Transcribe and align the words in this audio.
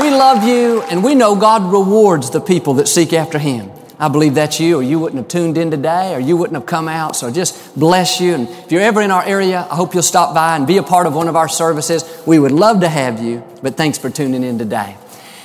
We 0.00 0.08
love 0.08 0.44
you, 0.44 0.80
and 0.84 1.04
we 1.04 1.14
know 1.14 1.36
God 1.36 1.70
rewards 1.70 2.30
the 2.30 2.40
people 2.40 2.72
that 2.74 2.88
seek 2.88 3.12
after 3.12 3.38
Him. 3.38 3.70
I 3.98 4.08
believe 4.08 4.34
that's 4.34 4.58
you, 4.58 4.78
or 4.78 4.82
you 4.82 4.98
wouldn't 4.98 5.18
have 5.18 5.28
tuned 5.28 5.58
in 5.58 5.70
today, 5.70 6.14
or 6.14 6.18
you 6.18 6.38
wouldn't 6.38 6.54
have 6.54 6.64
come 6.64 6.88
out. 6.88 7.16
So 7.16 7.30
just 7.30 7.78
bless 7.78 8.18
you. 8.18 8.32
And 8.32 8.48
if 8.48 8.72
you're 8.72 8.80
ever 8.80 9.02
in 9.02 9.10
our 9.10 9.22
area, 9.22 9.66
I 9.70 9.74
hope 9.74 9.92
you'll 9.92 10.02
stop 10.02 10.34
by 10.34 10.56
and 10.56 10.66
be 10.66 10.78
a 10.78 10.82
part 10.82 11.06
of 11.06 11.14
one 11.14 11.28
of 11.28 11.36
our 11.36 11.50
services. 11.50 12.02
We 12.26 12.38
would 12.38 12.50
love 12.50 12.80
to 12.80 12.88
have 12.88 13.22
you, 13.22 13.44
but 13.60 13.76
thanks 13.76 13.98
for 13.98 14.08
tuning 14.08 14.42
in 14.42 14.56
today. 14.56 14.96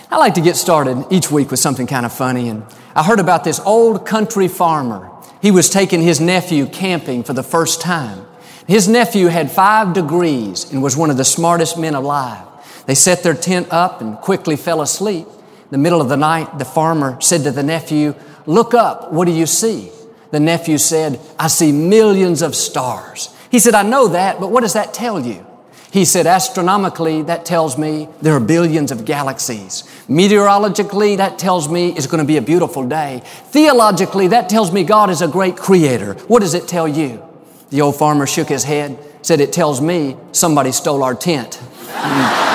I 0.10 0.18
like 0.18 0.36
to 0.36 0.42
get 0.42 0.56
started 0.56 1.06
each 1.12 1.30
week 1.30 1.52
with 1.52 1.60
something 1.60 1.86
kind 1.86 2.06
of 2.06 2.14
funny. 2.14 2.48
And 2.48 2.64
I 2.96 3.04
heard 3.04 3.20
about 3.20 3.44
this 3.44 3.60
old 3.60 4.06
country 4.06 4.48
farmer. 4.48 5.12
He 5.42 5.52
was 5.52 5.70
taking 5.70 6.02
his 6.02 6.22
nephew 6.22 6.66
camping 6.66 7.24
for 7.24 7.34
the 7.34 7.44
first 7.44 7.82
time. 7.82 8.26
His 8.68 8.88
nephew 8.88 9.28
had 9.28 9.52
five 9.52 9.92
degrees 9.92 10.72
and 10.72 10.82
was 10.82 10.96
one 10.96 11.10
of 11.10 11.18
the 11.18 11.26
smartest 11.26 11.78
men 11.78 11.94
alive. 11.94 12.48
They 12.86 12.96
set 12.96 13.24
their 13.24 13.34
tent 13.34 13.68
up 13.72 14.02
and 14.02 14.18
quickly 14.18 14.56
fell 14.56 14.82
asleep. 14.82 15.28
In 15.28 15.72
the 15.72 15.78
middle 15.78 16.02
of 16.02 16.10
the 16.10 16.18
night, 16.18 16.60
the 16.60 16.66
farmer 16.66 17.20
said 17.22 17.44
to 17.44 17.52
the 17.52 17.64
nephew, 17.64 18.16
Look 18.46 18.74
up, 18.74 19.12
what 19.12 19.26
do 19.26 19.32
you 19.32 19.48
see? 19.48 19.92
The 20.32 20.40
nephew 20.40 20.78
said, 20.78 21.20
I 21.40 21.48
see 21.48 21.72
millions 21.72 22.42
of 22.42 22.56
stars. 22.56 23.36
He 23.50 23.60
said, 23.60 23.74
I 23.74 23.84
know 23.84 24.10
that, 24.10 24.40
but 24.40 24.52
what 24.52 24.62
does 24.62 24.74
that 24.74 24.94
tell 24.94 25.20
you? 25.20 25.46
He 25.92 26.04
said, 26.04 26.28
astronomically, 26.28 27.22
that 27.22 27.46
tells 27.46 27.78
me 27.78 28.10
there 28.22 28.34
are 28.34 28.42
billions 28.42 28.92
of 28.92 29.06
galaxies. 29.06 29.86
Meteorologically, 30.10 31.16
that 31.16 31.40
tells 31.40 31.70
me 31.70 31.94
it's 31.96 32.06
going 32.06 32.22
to 32.22 32.28
be 32.28 32.36
a 32.36 32.42
beautiful 32.42 32.86
day. 32.86 33.22
Theologically, 33.24 34.28
that 34.28 34.50
tells 34.50 34.74
me 34.74 34.84
God 34.84 35.10
is 35.10 35.22
a 35.22 35.28
great 35.28 35.56
creator. 35.56 36.16
What 36.28 36.42
does 36.42 36.54
it 36.54 36.68
tell 36.68 36.86
you? 36.86 37.24
The 37.70 37.80
old 37.80 37.96
farmer 37.96 38.28
shook 38.28 38.50
his 38.50 38.66
head, 38.66 39.00
said, 39.22 39.40
It 39.40 39.54
tells 39.54 39.80
me 39.80 40.18
somebody 40.34 40.74
stole 40.74 41.02
our 41.02 41.16
tent. 41.16 41.62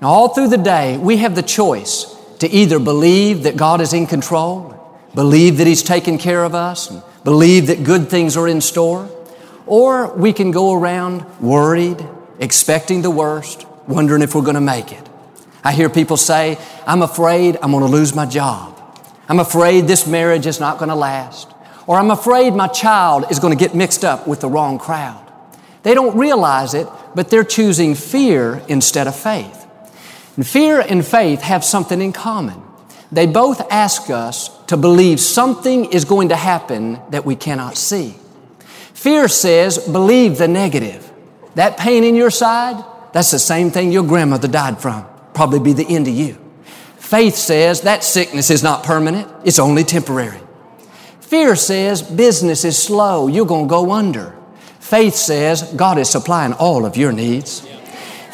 Now, 0.00 0.08
all 0.08 0.28
through 0.28 0.48
the 0.48 0.58
day, 0.58 0.96
we 0.96 1.18
have 1.18 1.34
the 1.34 1.42
choice 1.42 2.16
to 2.38 2.48
either 2.48 2.78
believe 2.78 3.42
that 3.42 3.56
God 3.56 3.82
is 3.82 3.92
in 3.92 4.06
control, 4.06 4.74
believe 5.14 5.58
that 5.58 5.66
He's 5.66 5.82
taking 5.82 6.16
care 6.16 6.42
of 6.42 6.54
us, 6.54 6.90
and 6.90 7.02
believe 7.22 7.66
that 7.66 7.84
good 7.84 8.08
things 8.08 8.36
are 8.36 8.48
in 8.48 8.62
store, 8.62 9.10
or 9.66 10.14
we 10.14 10.32
can 10.32 10.52
go 10.52 10.72
around 10.72 11.24
worried, 11.38 12.02
expecting 12.38 13.02
the 13.02 13.10
worst, 13.10 13.66
wondering 13.86 14.22
if 14.22 14.34
we're 14.34 14.40
going 14.42 14.54
to 14.54 14.60
make 14.60 14.90
it. 14.90 15.06
I 15.62 15.72
hear 15.72 15.90
people 15.90 16.16
say, 16.16 16.58
I'm 16.86 17.02
afraid 17.02 17.58
I'm 17.60 17.70
going 17.70 17.84
to 17.84 17.90
lose 17.90 18.14
my 18.14 18.24
job. 18.24 18.80
I'm 19.28 19.38
afraid 19.38 19.86
this 19.86 20.06
marriage 20.06 20.46
is 20.46 20.58
not 20.58 20.78
going 20.78 20.88
to 20.88 20.94
last. 20.94 21.52
Or 21.86 21.98
I'm 21.98 22.10
afraid 22.10 22.54
my 22.54 22.68
child 22.68 23.26
is 23.30 23.38
going 23.38 23.56
to 23.56 23.62
get 23.62 23.74
mixed 23.74 24.04
up 24.04 24.26
with 24.26 24.40
the 24.40 24.48
wrong 24.48 24.78
crowd. 24.78 25.30
They 25.82 25.92
don't 25.92 26.16
realize 26.16 26.72
it, 26.72 26.88
but 27.14 27.28
they're 27.28 27.44
choosing 27.44 27.94
fear 27.94 28.62
instead 28.68 29.06
of 29.06 29.14
faith. 29.14 29.59
And 30.40 30.46
fear 30.46 30.80
and 30.80 31.06
faith 31.06 31.42
have 31.42 31.62
something 31.62 32.00
in 32.00 32.14
common. 32.14 32.62
They 33.12 33.26
both 33.26 33.70
ask 33.70 34.08
us 34.08 34.48
to 34.68 34.78
believe 34.78 35.20
something 35.20 35.92
is 35.92 36.06
going 36.06 36.30
to 36.30 36.34
happen 36.34 36.98
that 37.10 37.26
we 37.26 37.36
cannot 37.36 37.76
see. 37.76 38.14
Fear 38.94 39.28
says, 39.28 39.76
believe 39.76 40.38
the 40.38 40.48
negative. 40.48 41.12
That 41.56 41.76
pain 41.76 42.04
in 42.04 42.14
your 42.14 42.30
side, 42.30 42.82
that's 43.12 43.30
the 43.30 43.38
same 43.38 43.70
thing 43.70 43.92
your 43.92 44.02
grandmother 44.02 44.48
died 44.48 44.80
from. 44.80 45.04
Probably 45.34 45.60
be 45.60 45.74
the 45.74 45.94
end 45.94 46.08
of 46.08 46.14
you. 46.14 46.38
Faith 46.96 47.34
says 47.34 47.82
that 47.82 48.02
sickness 48.02 48.48
is 48.48 48.62
not 48.62 48.82
permanent, 48.82 49.30
it's 49.44 49.58
only 49.58 49.84
temporary. 49.84 50.40
Fear 51.20 51.54
says 51.54 52.00
business 52.00 52.64
is 52.64 52.82
slow, 52.82 53.28
you're 53.28 53.44
going 53.44 53.66
to 53.66 53.70
go 53.70 53.92
under. 53.92 54.34
Faith 54.78 55.16
says 55.16 55.70
God 55.76 55.98
is 55.98 56.08
supplying 56.08 56.54
all 56.54 56.86
of 56.86 56.96
your 56.96 57.12
needs. 57.12 57.66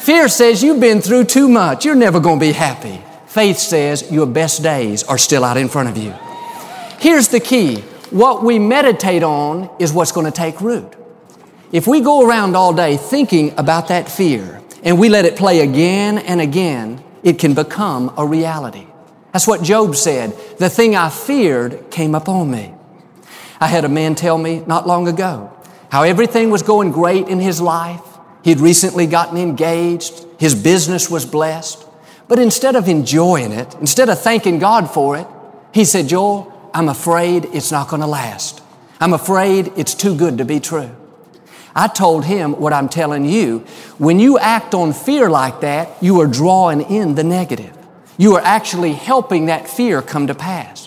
Fear 0.07 0.29
says 0.29 0.63
you've 0.63 0.79
been 0.79 1.01
through 1.01 1.25
too 1.25 1.49
much. 1.49 1.83
You're 1.83 1.93
never 1.93 2.21
going 2.21 2.39
to 2.39 2.45
be 2.45 2.53
happy. 2.53 3.01
Faith 3.25 3.57
says 3.57 4.09
your 4.09 4.25
best 4.25 4.63
days 4.63 5.03
are 5.03 5.17
still 5.17 5.43
out 5.43 5.57
in 5.57 5.67
front 5.67 5.89
of 5.89 5.97
you. 5.97 6.11
Here's 6.97 7.27
the 7.27 7.41
key. 7.41 7.81
What 8.11 8.41
we 8.41 8.57
meditate 8.57 9.21
on 9.21 9.69
is 9.79 9.91
what's 9.91 10.13
going 10.13 10.25
to 10.25 10.31
take 10.31 10.61
root. 10.61 10.95
If 11.73 11.87
we 11.87 11.99
go 11.99 12.25
around 12.25 12.55
all 12.55 12.73
day 12.73 12.95
thinking 12.95 13.53
about 13.59 13.89
that 13.89 14.09
fear 14.09 14.61
and 14.81 14.97
we 14.97 15.09
let 15.09 15.25
it 15.25 15.35
play 15.35 15.59
again 15.59 16.19
and 16.19 16.39
again, 16.39 17.03
it 17.21 17.37
can 17.37 17.53
become 17.53 18.13
a 18.15 18.25
reality. 18.25 18.87
That's 19.33 19.45
what 19.45 19.61
Job 19.61 19.93
said. 19.93 20.33
The 20.57 20.69
thing 20.69 20.95
I 20.95 21.09
feared 21.09 21.91
came 21.91 22.15
upon 22.15 22.49
me. 22.49 22.73
I 23.59 23.67
had 23.67 23.83
a 23.83 23.89
man 23.89 24.15
tell 24.15 24.37
me 24.37 24.63
not 24.67 24.87
long 24.87 25.09
ago 25.09 25.51
how 25.91 26.03
everything 26.03 26.49
was 26.49 26.63
going 26.63 26.93
great 26.93 27.27
in 27.27 27.41
his 27.41 27.59
life. 27.59 28.16
He'd 28.47 28.61
recently 28.61 29.07
gotten 29.07 29.37
engaged. 29.37 30.25
His 30.39 30.55
business 30.55 31.11
was 31.11 31.25
blessed. 31.25 31.85
But 32.29 32.39
instead 32.39 32.77
of 32.77 32.87
enjoying 32.87 33.51
it, 33.51 33.75
instead 33.81 34.07
of 34.07 34.21
thanking 34.21 34.57
God 34.57 34.89
for 34.89 35.17
it, 35.17 35.27
he 35.73 35.83
said, 35.83 36.07
Joel, 36.07 36.71
I'm 36.73 36.87
afraid 36.87 37.43
it's 37.51 37.73
not 37.73 37.89
going 37.89 37.99
to 38.01 38.07
last. 38.07 38.61
I'm 39.01 39.11
afraid 39.11 39.73
it's 39.75 39.93
too 39.93 40.15
good 40.15 40.37
to 40.37 40.45
be 40.45 40.61
true. 40.61 40.89
I 41.75 41.89
told 41.89 42.23
him 42.23 42.53
what 42.53 42.71
I'm 42.71 42.87
telling 42.87 43.25
you. 43.25 43.65
When 43.97 44.17
you 44.17 44.39
act 44.39 44.73
on 44.73 44.93
fear 44.93 45.29
like 45.29 45.59
that, 45.59 46.01
you 46.01 46.21
are 46.21 46.27
drawing 46.27 46.79
in 46.79 47.15
the 47.15 47.25
negative. 47.25 47.77
You 48.17 48.35
are 48.35 48.41
actually 48.41 48.93
helping 48.93 49.47
that 49.47 49.67
fear 49.67 50.01
come 50.01 50.27
to 50.27 50.33
pass. 50.33 50.85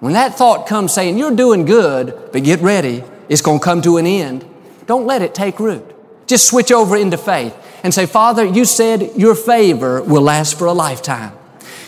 When 0.00 0.12
that 0.12 0.34
thought 0.34 0.66
comes 0.66 0.92
saying, 0.92 1.16
You're 1.16 1.34
doing 1.34 1.64
good, 1.64 2.28
but 2.30 2.44
get 2.44 2.60
ready, 2.60 3.04
it's 3.30 3.40
going 3.40 3.60
to 3.60 3.64
come 3.64 3.80
to 3.80 3.96
an 3.96 4.04
end, 4.04 4.44
don't 4.84 5.06
let 5.06 5.22
it 5.22 5.34
take 5.34 5.58
root. 5.58 5.89
Just 6.30 6.46
switch 6.46 6.70
over 6.70 6.96
into 6.96 7.18
faith 7.18 7.56
and 7.82 7.92
say, 7.92 8.06
Father, 8.06 8.44
you 8.44 8.64
said 8.64 9.16
your 9.16 9.34
favor 9.34 10.00
will 10.00 10.22
last 10.22 10.56
for 10.56 10.66
a 10.66 10.72
lifetime. 10.72 11.32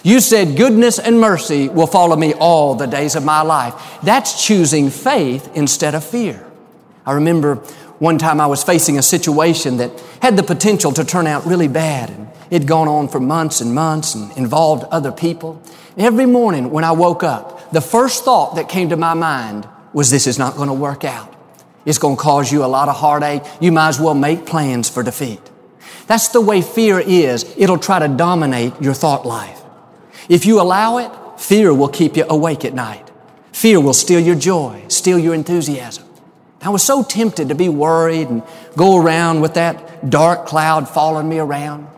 You 0.02 0.18
said 0.18 0.56
goodness 0.56 0.98
and 0.98 1.20
mercy 1.20 1.68
will 1.68 1.86
follow 1.86 2.16
me 2.16 2.34
all 2.34 2.74
the 2.74 2.88
days 2.88 3.14
of 3.14 3.24
my 3.24 3.42
life. 3.42 4.00
That's 4.02 4.44
choosing 4.44 4.90
faith 4.90 5.48
instead 5.54 5.94
of 5.94 6.02
fear. 6.02 6.44
I 7.06 7.12
remember 7.12 7.54
one 8.00 8.18
time 8.18 8.40
I 8.40 8.48
was 8.48 8.64
facing 8.64 8.98
a 8.98 9.02
situation 9.02 9.76
that 9.76 9.92
had 10.20 10.36
the 10.36 10.42
potential 10.42 10.90
to 10.90 11.04
turn 11.04 11.28
out 11.28 11.46
really 11.46 11.68
bad. 11.68 12.10
And 12.10 12.28
it'd 12.50 12.66
gone 12.66 12.88
on 12.88 13.06
for 13.06 13.20
months 13.20 13.60
and 13.60 13.72
months 13.72 14.16
and 14.16 14.36
involved 14.36 14.82
other 14.90 15.12
people. 15.12 15.62
Every 15.96 16.26
morning 16.26 16.72
when 16.72 16.82
I 16.82 16.90
woke 16.90 17.22
up, 17.22 17.70
the 17.70 17.80
first 17.80 18.24
thought 18.24 18.56
that 18.56 18.68
came 18.68 18.88
to 18.88 18.96
my 18.96 19.14
mind 19.14 19.68
was 19.92 20.10
this 20.10 20.26
is 20.26 20.36
not 20.36 20.56
going 20.56 20.66
to 20.66 20.74
work 20.74 21.04
out. 21.04 21.31
It's 21.84 21.98
going 21.98 22.16
to 22.16 22.22
cause 22.22 22.52
you 22.52 22.64
a 22.64 22.66
lot 22.66 22.88
of 22.88 22.96
heartache. 22.96 23.42
You 23.60 23.72
might 23.72 23.88
as 23.88 24.00
well 24.00 24.14
make 24.14 24.46
plans 24.46 24.88
for 24.88 25.02
defeat. 25.02 25.40
That's 26.06 26.28
the 26.28 26.40
way 26.40 26.62
fear 26.62 27.00
is. 27.00 27.44
It'll 27.56 27.78
try 27.78 27.98
to 27.98 28.08
dominate 28.08 28.80
your 28.80 28.94
thought 28.94 29.26
life. 29.26 29.60
If 30.28 30.46
you 30.46 30.60
allow 30.60 30.98
it, 30.98 31.40
fear 31.40 31.74
will 31.74 31.88
keep 31.88 32.16
you 32.16 32.24
awake 32.28 32.64
at 32.64 32.74
night. 32.74 33.10
Fear 33.52 33.80
will 33.80 33.94
steal 33.94 34.20
your 34.20 34.34
joy, 34.34 34.84
steal 34.88 35.18
your 35.18 35.34
enthusiasm. 35.34 36.04
I 36.60 36.70
was 36.70 36.82
so 36.82 37.02
tempted 37.02 37.48
to 37.48 37.54
be 37.54 37.68
worried 37.68 38.28
and 38.28 38.42
go 38.76 39.00
around 39.02 39.40
with 39.40 39.54
that 39.54 40.08
dark 40.08 40.46
cloud 40.46 40.88
following 40.88 41.28
me 41.28 41.38
around. 41.38 41.88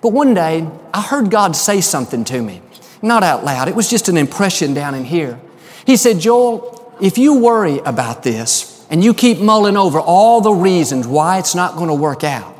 But 0.00 0.12
one 0.12 0.34
day, 0.34 0.66
I 0.92 1.02
heard 1.02 1.30
God 1.30 1.54
say 1.56 1.80
something 1.80 2.24
to 2.24 2.40
me. 2.40 2.62
Not 3.02 3.22
out 3.22 3.44
loud, 3.44 3.68
it 3.68 3.74
was 3.74 3.88
just 3.90 4.08
an 4.08 4.16
impression 4.16 4.72
down 4.72 4.94
in 4.94 5.04
here. 5.04 5.38
He 5.86 5.96
said, 5.98 6.20
Joel, 6.20 6.96
if 7.00 7.18
you 7.18 7.38
worry 7.38 7.78
about 7.80 8.22
this, 8.22 8.73
and 8.90 9.02
you 9.02 9.14
keep 9.14 9.38
mulling 9.38 9.76
over 9.76 10.00
all 10.00 10.40
the 10.40 10.52
reasons 10.52 11.06
why 11.06 11.38
it's 11.38 11.54
not 11.54 11.76
going 11.76 11.88
to 11.88 11.94
work 11.94 12.24
out, 12.24 12.58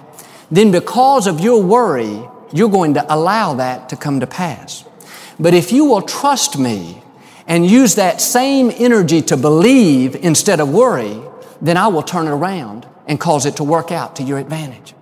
then 0.50 0.70
because 0.70 1.26
of 1.26 1.40
your 1.40 1.62
worry, 1.62 2.22
you're 2.52 2.70
going 2.70 2.94
to 2.94 3.14
allow 3.14 3.54
that 3.54 3.88
to 3.88 3.96
come 3.96 4.20
to 4.20 4.26
pass. 4.26 4.84
But 5.38 5.54
if 5.54 5.72
you 5.72 5.84
will 5.84 6.02
trust 6.02 6.58
me 6.58 7.02
and 7.46 7.68
use 7.68 7.96
that 7.96 8.20
same 8.20 8.70
energy 8.76 9.20
to 9.22 9.36
believe 9.36 10.14
instead 10.16 10.60
of 10.60 10.70
worry, 10.70 11.20
then 11.60 11.76
I 11.76 11.88
will 11.88 12.02
turn 12.02 12.26
it 12.26 12.30
around 12.30 12.86
and 13.06 13.20
cause 13.20 13.46
it 13.46 13.56
to 13.56 13.64
work 13.64 13.90
out 13.90 14.16
to 14.16 14.22
your 14.22 14.38
advantage. 14.38 14.94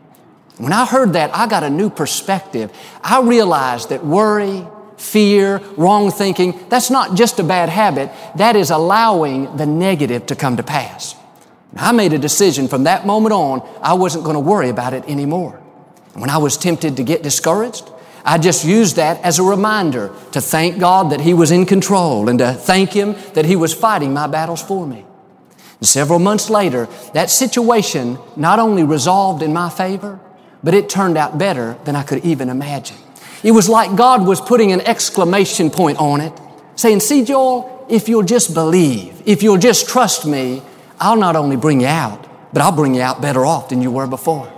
When 0.59 0.73
I 0.73 0.87
heard 0.87 1.15
that, 1.15 1.35
I 1.35 1.47
got 1.47 1.63
a 1.63 1.71
new 1.71 1.91
perspective. 1.91 2.73
I 3.03 3.21
realized 3.21 3.89
that 3.89 4.05
worry, 4.05 4.67
fear, 5.03 5.59
wrong 5.77 6.11
thinking, 6.11 6.59
that's 6.69 6.91
not 6.91 7.17
just 7.17 7.39
a 7.41 7.43
bad 7.43 7.69
habit, 7.69 8.11
that 8.37 8.57
is 8.57 8.71
allowing 8.71 9.57
the 9.57 9.67
negative 9.67 10.27
to 10.27 10.37
come 10.37 10.57
to 10.57 10.63
pass. 10.63 11.17
I 11.77 11.93
made 11.93 12.13
a 12.13 12.19
decision 12.19 12.69
from 12.69 12.85
that 12.85 13.07
moment 13.07 13.33
on, 13.33 13.69
I 13.83 13.95
wasn't 13.95 14.25
going 14.25 14.35
to 14.35 14.41
worry 14.41 14.69
about 14.69 14.95
it 14.95 15.05
anymore. 15.09 15.59
When 16.15 16.31
I 16.31 16.39
was 16.39 16.57
tempted 16.57 16.97
to 16.99 17.05
get 17.05 17.23
discouraged, 17.23 17.91
I 18.25 18.39
just 18.39 18.65
used 18.65 18.97
that 18.97 19.21
as 19.25 19.39
a 19.39 19.43
reminder 19.43 20.15
to 20.33 20.41
thank 20.41 20.79
God 20.79 21.11
that 21.11 21.21
He 21.21 21.35
was 21.35 21.51
in 21.51 21.67
control 21.67 22.29
and 22.29 22.39
to 22.39 22.53
thank 22.53 22.91
Him 22.93 23.17
that 23.35 23.47
He 23.47 23.57
was 23.57 23.75
fighting 23.75 24.13
my 24.13 24.27
battles 24.27 24.63
for 24.63 24.87
me. 24.87 25.05
And 25.79 25.89
several 25.89 26.21
months 26.21 26.49
later, 26.49 26.89
that 27.15 27.31
situation 27.31 28.19
not 28.37 28.59
only 28.59 28.85
resolved 28.85 29.43
in 29.43 29.53
my 29.53 29.69
favor, 29.69 30.21
but 30.63 30.75
it 30.75 30.89
turned 30.89 31.17
out 31.17 31.39
better 31.39 31.77
than 31.85 31.97
I 31.97 32.05
could 32.05 32.25
even 32.25 32.49
imagine. 32.49 32.99
It 33.43 33.51
was 33.51 33.69
like 33.69 33.97
God 33.97 34.27
was 34.27 34.41
putting 34.41 34.73
an 34.73 34.81
exclamation 34.83 35.71
point 35.71 35.99
on 35.99 36.21
it, 36.21 36.33
saying, 36.77 37.01
See, 37.01 37.25
Joel, 37.25 37.87
if 37.89 38.09
you'll 38.09 38.23
just 38.23 38.55
believe, 38.55 39.23
if 39.27 39.43
you'll 39.43 39.59
just 39.59 39.89
trust 39.89 40.27
me, 40.27 40.63
I'll 41.01 41.17
not 41.17 41.35
only 41.35 41.57
bring 41.57 41.81
you 41.81 41.89
out, 41.89 42.29
but 42.53 42.63
I'll 42.63 42.75
bring 42.75 42.95
you 42.95 43.03
out 43.03 43.21
better 43.21 43.45
off 43.45 43.71
than 43.71 43.83
you 43.83 43.91
were 43.91 44.07
before. 44.07 44.53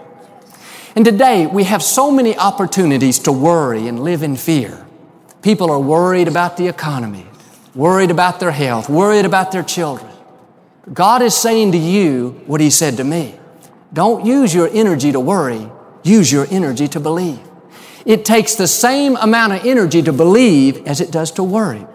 And 0.94 1.04
today 1.04 1.46
we 1.46 1.64
have 1.64 1.82
so 1.82 2.10
many 2.10 2.36
opportunities 2.36 3.18
to 3.20 3.32
worry 3.32 3.88
and 3.88 4.00
live 4.04 4.22
in 4.22 4.36
fear. 4.36 4.86
People 5.42 5.70
are 5.70 5.80
worried 5.80 6.28
about 6.28 6.56
the 6.56 6.68
economy, 6.68 7.26
worried 7.74 8.10
about 8.10 8.40
their 8.40 8.52
health, 8.52 8.88
worried 8.88 9.24
about 9.24 9.50
their 9.50 9.62
children. 9.62 10.10
God 10.92 11.22
is 11.22 11.34
saying 11.34 11.72
to 11.72 11.78
you 11.78 12.42
what 12.46 12.60
He 12.60 12.70
said 12.70 12.98
to 12.98 13.04
me. 13.04 13.34
Don't 13.92 14.26
use 14.26 14.54
your 14.54 14.68
energy 14.68 15.12
to 15.12 15.20
worry, 15.20 15.70
use 16.02 16.30
your 16.30 16.46
energy 16.50 16.88
to 16.88 17.00
believe. 17.00 17.40
It 18.04 18.24
takes 18.24 18.54
the 18.54 18.66
same 18.66 19.16
amount 19.16 19.54
of 19.54 19.64
energy 19.64 20.02
to 20.02 20.12
believe 20.12 20.86
as 20.86 21.00
it 21.00 21.10
does 21.10 21.30
to 21.32 21.42
worry. 21.42 21.86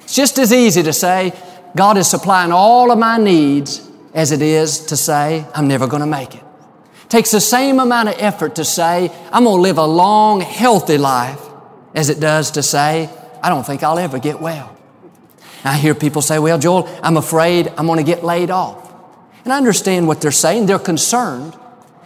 It's 0.00 0.14
just 0.14 0.38
as 0.38 0.52
easy 0.52 0.82
to 0.82 0.92
say, 0.92 1.32
God 1.74 1.96
is 1.96 2.08
supplying 2.08 2.52
all 2.52 2.90
of 2.90 2.98
my 2.98 3.18
needs 3.18 3.88
as 4.14 4.32
it 4.32 4.42
is 4.42 4.86
to 4.86 4.96
say, 4.96 5.46
I'm 5.54 5.68
never 5.68 5.86
going 5.86 6.00
to 6.00 6.06
make 6.06 6.34
it. 6.34 6.42
it. 6.42 7.10
Takes 7.10 7.30
the 7.30 7.40
same 7.40 7.80
amount 7.80 8.08
of 8.08 8.16
effort 8.18 8.56
to 8.56 8.64
say, 8.64 9.10
I'm 9.32 9.44
going 9.44 9.56
to 9.56 9.62
live 9.62 9.78
a 9.78 9.86
long, 9.86 10.40
healthy 10.40 10.98
life 10.98 11.40
as 11.94 12.10
it 12.10 12.20
does 12.20 12.52
to 12.52 12.62
say, 12.62 13.10
I 13.42 13.48
don't 13.48 13.64
think 13.64 13.82
I'll 13.82 13.98
ever 13.98 14.18
get 14.18 14.40
well. 14.40 14.76
I 15.64 15.76
hear 15.76 15.94
people 15.94 16.22
say, 16.22 16.38
Well, 16.38 16.58
Joel, 16.58 16.88
I'm 17.02 17.16
afraid 17.16 17.72
I'm 17.76 17.86
going 17.86 17.98
to 17.98 18.04
get 18.04 18.24
laid 18.24 18.50
off. 18.50 18.92
And 19.44 19.52
I 19.52 19.56
understand 19.56 20.06
what 20.06 20.20
they're 20.20 20.30
saying. 20.30 20.66
They're 20.66 20.78
concerned. 20.78 21.56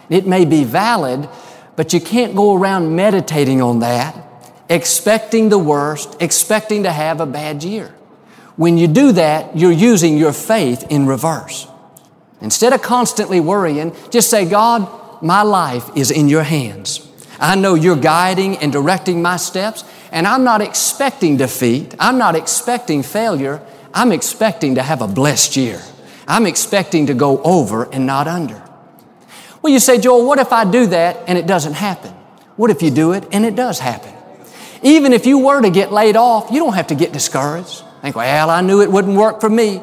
It 0.09 0.27
may 0.27 0.45
be 0.45 0.65
valid, 0.65 1.29
but 1.77 1.93
you 1.93 2.01
can't 2.01 2.35
go 2.35 2.57
around 2.57 2.95
meditating 2.95 3.63
on 3.63 3.81
that, 3.81 4.17
expecting 4.69 5.49
the 5.49 5.59
worst, 5.59 6.17
expecting 6.21 6.83
to 6.83 6.93
have 6.93 7.21
a 7.21 7.27
bad 7.27 7.63
year. 7.63 7.95
When 8.57 8.77
you 8.77 8.89
do 8.89 9.13
that, 9.13 9.57
you're 9.57 9.73
using 9.73 10.19
your 10.19 10.33
faith 10.33 10.85
in 10.91 11.07
reverse. 11.07 11.67
Instead 12.41 12.73
of 12.73 12.83
constantly 12.83 13.41
worrying, 13.41 13.95
just 14.11 14.31
say, 14.31 14.45
God, 14.45 15.23
my 15.23 15.43
life 15.43 15.89
is 15.97 16.11
in 16.11 16.29
your 16.29 16.43
hands. 16.43 17.07
I 17.39 17.55
know 17.55 17.75
you're 17.75 17.97
guiding 17.97 18.59
and 18.59 18.71
directing 18.71 19.23
my 19.23 19.37
steps, 19.37 19.85
and 20.13 20.27
I'm 20.27 20.45
not 20.45 20.61
expecting 20.61 21.37
defeat. 21.37 21.95
I'm 21.99 22.19
not 22.19 22.35
expecting 22.35 23.03
failure. 23.03 23.63
I'm 23.95 24.13
expecting 24.13 24.75
to 24.75 24.83
have 24.83 25.01
a 25.03 25.09
blessed 25.09 25.57
year. 25.57 25.81
I'm 26.29 26.47
expecting 26.47 27.07
to 27.07 27.15
go 27.15 27.43
over 27.43 27.85
and 27.93 28.07
not 28.07 28.29
under. 28.29 28.63
Well, 29.63 29.73
you 29.73 29.81
say, 29.81 29.99
Joel, 29.99 30.27
what 30.27 30.39
if 30.39 30.53
I 30.53 30.71
do 30.71 30.87
that 30.87 31.25
and 31.27 31.37
it 31.37 31.47
doesn't 31.47 31.75
happen? 31.75 32.13
What 32.57 32.71
if 32.71 32.83
you 32.83 32.91
do 32.91 33.13
it 33.13 33.27
and 33.33 33.45
it 33.45 33.55
does 33.55 33.79
happen? 33.79 34.13
Even 34.83 35.13
if 35.13 35.27
you 35.27 35.39
were 35.39 35.61
to 35.61 35.71
get 35.71 35.93
laid 35.93 36.17
off, 36.17 36.51
you 36.51 36.59
don't 36.59 36.75
have 36.75 36.87
to 36.89 36.95
get 36.95 37.13
discouraged. 37.13 37.85
Think, 38.01 38.17
well, 38.17 38.49
I 38.49 38.63
knew 38.63 38.81
it 38.81 38.91
wouldn't 38.91 39.17
work 39.17 39.41
for 39.41 39.51
me. 39.51 39.83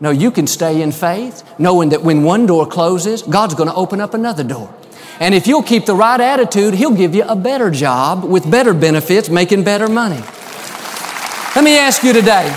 No, 0.00 0.10
you 0.10 0.30
can 0.30 0.46
stay 0.46 0.82
in 0.82 0.92
faith, 0.92 1.42
knowing 1.58 1.90
that 1.90 2.02
when 2.02 2.24
one 2.24 2.44
door 2.44 2.66
closes, 2.66 3.22
God's 3.22 3.54
going 3.54 3.68
to 3.70 3.74
open 3.74 4.00
up 4.00 4.12
another 4.12 4.44
door. 4.44 4.74
And 5.20 5.34
if 5.34 5.46
you'll 5.46 5.62
keep 5.62 5.86
the 5.86 5.94
right 5.94 6.20
attitude, 6.20 6.74
He'll 6.74 6.94
give 6.94 7.14
you 7.14 7.22
a 7.22 7.36
better 7.36 7.70
job 7.70 8.24
with 8.24 8.50
better 8.50 8.74
benefits, 8.74 9.30
making 9.30 9.64
better 9.64 9.88
money. 9.88 10.20
Let 11.56 11.64
me 11.64 11.78
ask 11.78 12.02
you 12.02 12.12
today 12.12 12.54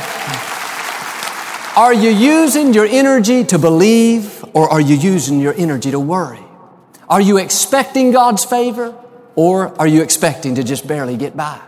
Are 1.75 1.93
you 1.93 2.09
using 2.09 2.73
your 2.73 2.85
energy 2.85 3.43
to 3.45 3.59
believe 3.59 4.43
or 4.53 4.69
are 4.69 4.81
you 4.81 4.95
using 4.95 5.39
your 5.39 5.53
energy 5.53 5.91
to 5.91 5.99
worry? 5.99 6.39
Are 7.09 7.21
you 7.21 7.37
expecting 7.37 8.11
God's 8.11 8.43
favor 8.43 8.93
or 9.35 9.79
are 9.79 9.87
you 9.87 10.01
expecting 10.01 10.55
to 10.55 10.63
just 10.63 10.87
barely 10.87 11.15
get 11.15 11.37
by? 11.37 11.61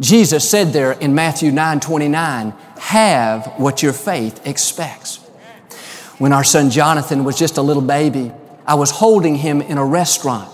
Jesus 0.00 0.48
said 0.48 0.72
there 0.72 0.92
in 0.92 1.14
Matthew 1.14 1.52
9 1.52 1.80
29, 1.80 2.50
have 2.78 3.46
what 3.58 3.82
your 3.82 3.92
faith 3.92 4.46
expects. 4.46 5.16
When 6.18 6.32
our 6.32 6.44
son 6.44 6.70
Jonathan 6.70 7.24
was 7.24 7.38
just 7.38 7.58
a 7.58 7.62
little 7.62 7.82
baby, 7.82 8.32
I 8.66 8.74
was 8.74 8.90
holding 8.90 9.36
him 9.36 9.62
in 9.62 9.78
a 9.78 9.84
restaurant. 9.84 10.50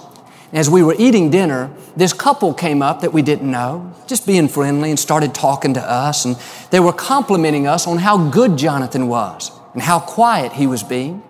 As 0.52 0.68
we 0.68 0.82
were 0.82 0.94
eating 0.98 1.30
dinner, 1.30 1.70
this 1.96 2.12
couple 2.12 2.52
came 2.52 2.82
up 2.82 3.00
that 3.00 3.12
we 3.12 3.22
didn't 3.22 3.50
know, 3.50 3.94
just 4.06 4.26
being 4.26 4.48
friendly 4.48 4.90
and 4.90 4.98
started 4.98 5.34
talking 5.34 5.74
to 5.74 5.80
us. 5.80 6.26
And 6.26 6.36
they 6.70 6.80
were 6.80 6.92
complimenting 6.92 7.66
us 7.66 7.86
on 7.86 7.98
how 7.98 8.28
good 8.30 8.58
Jonathan 8.58 9.08
was 9.08 9.50
and 9.72 9.80
how 9.80 9.98
quiet 9.98 10.52
he 10.52 10.66
was 10.66 10.82
being. 10.82 11.22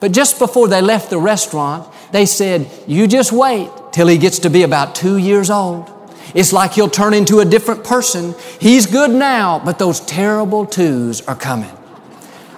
But 0.00 0.12
just 0.12 0.38
before 0.38 0.66
they 0.66 0.80
left 0.80 1.10
the 1.10 1.18
restaurant, 1.18 1.86
they 2.10 2.26
said, 2.26 2.70
You 2.86 3.06
just 3.06 3.32
wait 3.32 3.70
till 3.92 4.08
he 4.08 4.18
gets 4.18 4.40
to 4.40 4.50
be 4.50 4.62
about 4.62 4.94
two 4.94 5.18
years 5.18 5.50
old. 5.50 5.90
It's 6.34 6.52
like 6.52 6.72
he'll 6.72 6.88
turn 6.88 7.12
into 7.12 7.40
a 7.40 7.44
different 7.44 7.84
person. 7.84 8.34
He's 8.60 8.86
good 8.86 9.10
now, 9.10 9.60
but 9.64 9.78
those 9.78 10.00
terrible 10.00 10.64
twos 10.64 11.20
are 11.22 11.34
coming. 11.34 11.70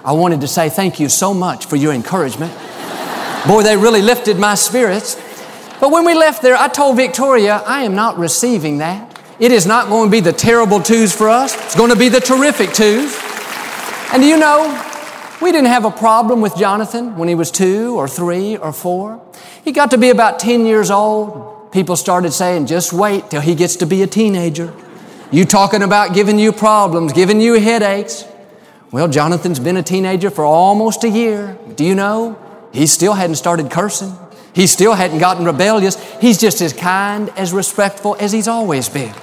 I 0.05 0.11
wanted 0.13 0.41
to 0.41 0.47
say 0.47 0.69
thank 0.69 0.99
you 0.99 1.09
so 1.09 1.33
much 1.33 1.65
for 1.65 1.75
your 1.75 1.93
encouragement. 1.93 2.53
Boy, 3.47 3.63
they 3.63 3.75
really 3.75 4.01
lifted 4.01 4.37
my 4.37 4.55
spirits. 4.55 5.15
But 5.79 5.91
when 5.91 6.05
we 6.05 6.13
left 6.13 6.41
there, 6.41 6.55
I 6.55 6.67
told 6.67 6.97
Victoria, 6.97 7.61
I 7.65 7.83
am 7.83 7.95
not 7.95 8.17
receiving 8.17 8.77
that. 8.77 9.09
It 9.39 9.51
is 9.51 9.65
not 9.65 9.89
going 9.89 10.09
to 10.09 10.11
be 10.11 10.19
the 10.19 10.31
terrible 10.31 10.79
twos 10.79 11.13
for 11.13 11.27
us. 11.27 11.55
It's 11.65 11.75
going 11.75 11.89
to 11.89 11.97
be 11.97 12.09
the 12.09 12.19
terrific 12.19 12.73
twos. 12.73 13.19
And 14.13 14.21
do 14.21 14.27
you 14.27 14.37
know, 14.37 14.92
we 15.43 15.51
didn't 15.51 15.67
have 15.67 15.85
a 15.85 15.91
problem 15.91 16.41
with 16.41 16.55
Jonathan 16.55 17.17
when 17.17 17.27
he 17.27 17.35
was 17.35 17.51
two 17.51 17.97
or 17.97 18.07
three 18.07 18.57
or 18.57 18.71
four. 18.71 19.21
He 19.63 19.71
got 19.71 19.91
to 19.91 19.97
be 19.97 20.09
about 20.09 20.39
10 20.39 20.65
years 20.65 20.89
old 20.89 21.53
people 21.73 21.95
started 21.95 22.31
saying, 22.31 22.67
just 22.67 22.93
wait 22.93 23.31
till 23.31 23.41
he 23.41 23.55
gets 23.55 23.77
to 23.77 23.85
be 23.87 24.03
a 24.03 24.07
teenager. 24.07 24.71
You 25.31 25.43
talking 25.43 25.81
about 25.81 26.13
giving 26.13 26.37
you 26.37 26.51
problems, 26.53 27.11
giving 27.11 27.41
you 27.41 27.59
headaches. 27.59 28.25
Well, 28.91 29.07
Jonathan's 29.07 29.59
been 29.59 29.75
a 29.75 29.83
teenager 29.83 30.29
for 30.29 30.45
almost 30.45 31.03
a 31.03 31.09
year. 31.09 31.57
Do 31.75 31.83
you 31.83 31.95
know? 31.95 32.37
He 32.71 32.85
still 32.85 33.13
hadn't 33.13 33.37
started 33.37 33.71
cursing. 33.71 34.15
He 34.53 34.67
still 34.67 34.93
hadn't 34.93 35.17
gotten 35.17 35.45
rebellious. 35.45 35.99
He's 36.21 36.37
just 36.37 36.61
as 36.61 36.73
kind, 36.73 37.29
as 37.35 37.51
respectful 37.51 38.15
as 38.19 38.31
he's 38.31 38.47
always 38.47 38.87
been. 38.87 39.13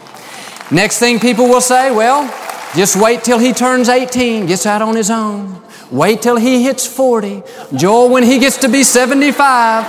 Next 0.73 0.99
thing 0.99 1.21
people 1.21 1.47
will 1.47 1.61
say, 1.61 1.93
well, 1.93 2.27
just 2.75 2.97
wait 2.97 3.23
till 3.23 3.39
he 3.39 3.53
turns 3.53 3.89
18, 3.89 4.47
gets 4.47 4.67
out 4.67 4.83
on 4.83 4.97
his 4.97 5.11
own. 5.11 5.63
Wait 5.91 6.23
till 6.23 6.37
he 6.37 6.63
hits 6.63 6.87
40. 6.87 7.43
Joel, 7.75 8.11
when 8.11 8.23
he 8.23 8.39
gets 8.39 8.59
to 8.59 8.69
be 8.69 8.85
75, 8.85 9.85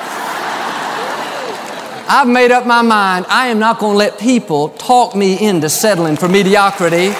I've 2.13 2.27
made 2.27 2.51
up 2.51 2.65
my 2.65 2.81
mind. 2.81 3.25
I 3.29 3.48
am 3.48 3.60
not 3.60 3.79
going 3.79 3.93
to 3.93 3.98
let 3.98 4.20
people 4.20 4.70
talk 4.70 5.15
me 5.15 5.48
into 5.48 5.70
settling 5.70 6.17
for 6.17 6.27
mediocrity. 6.27 7.13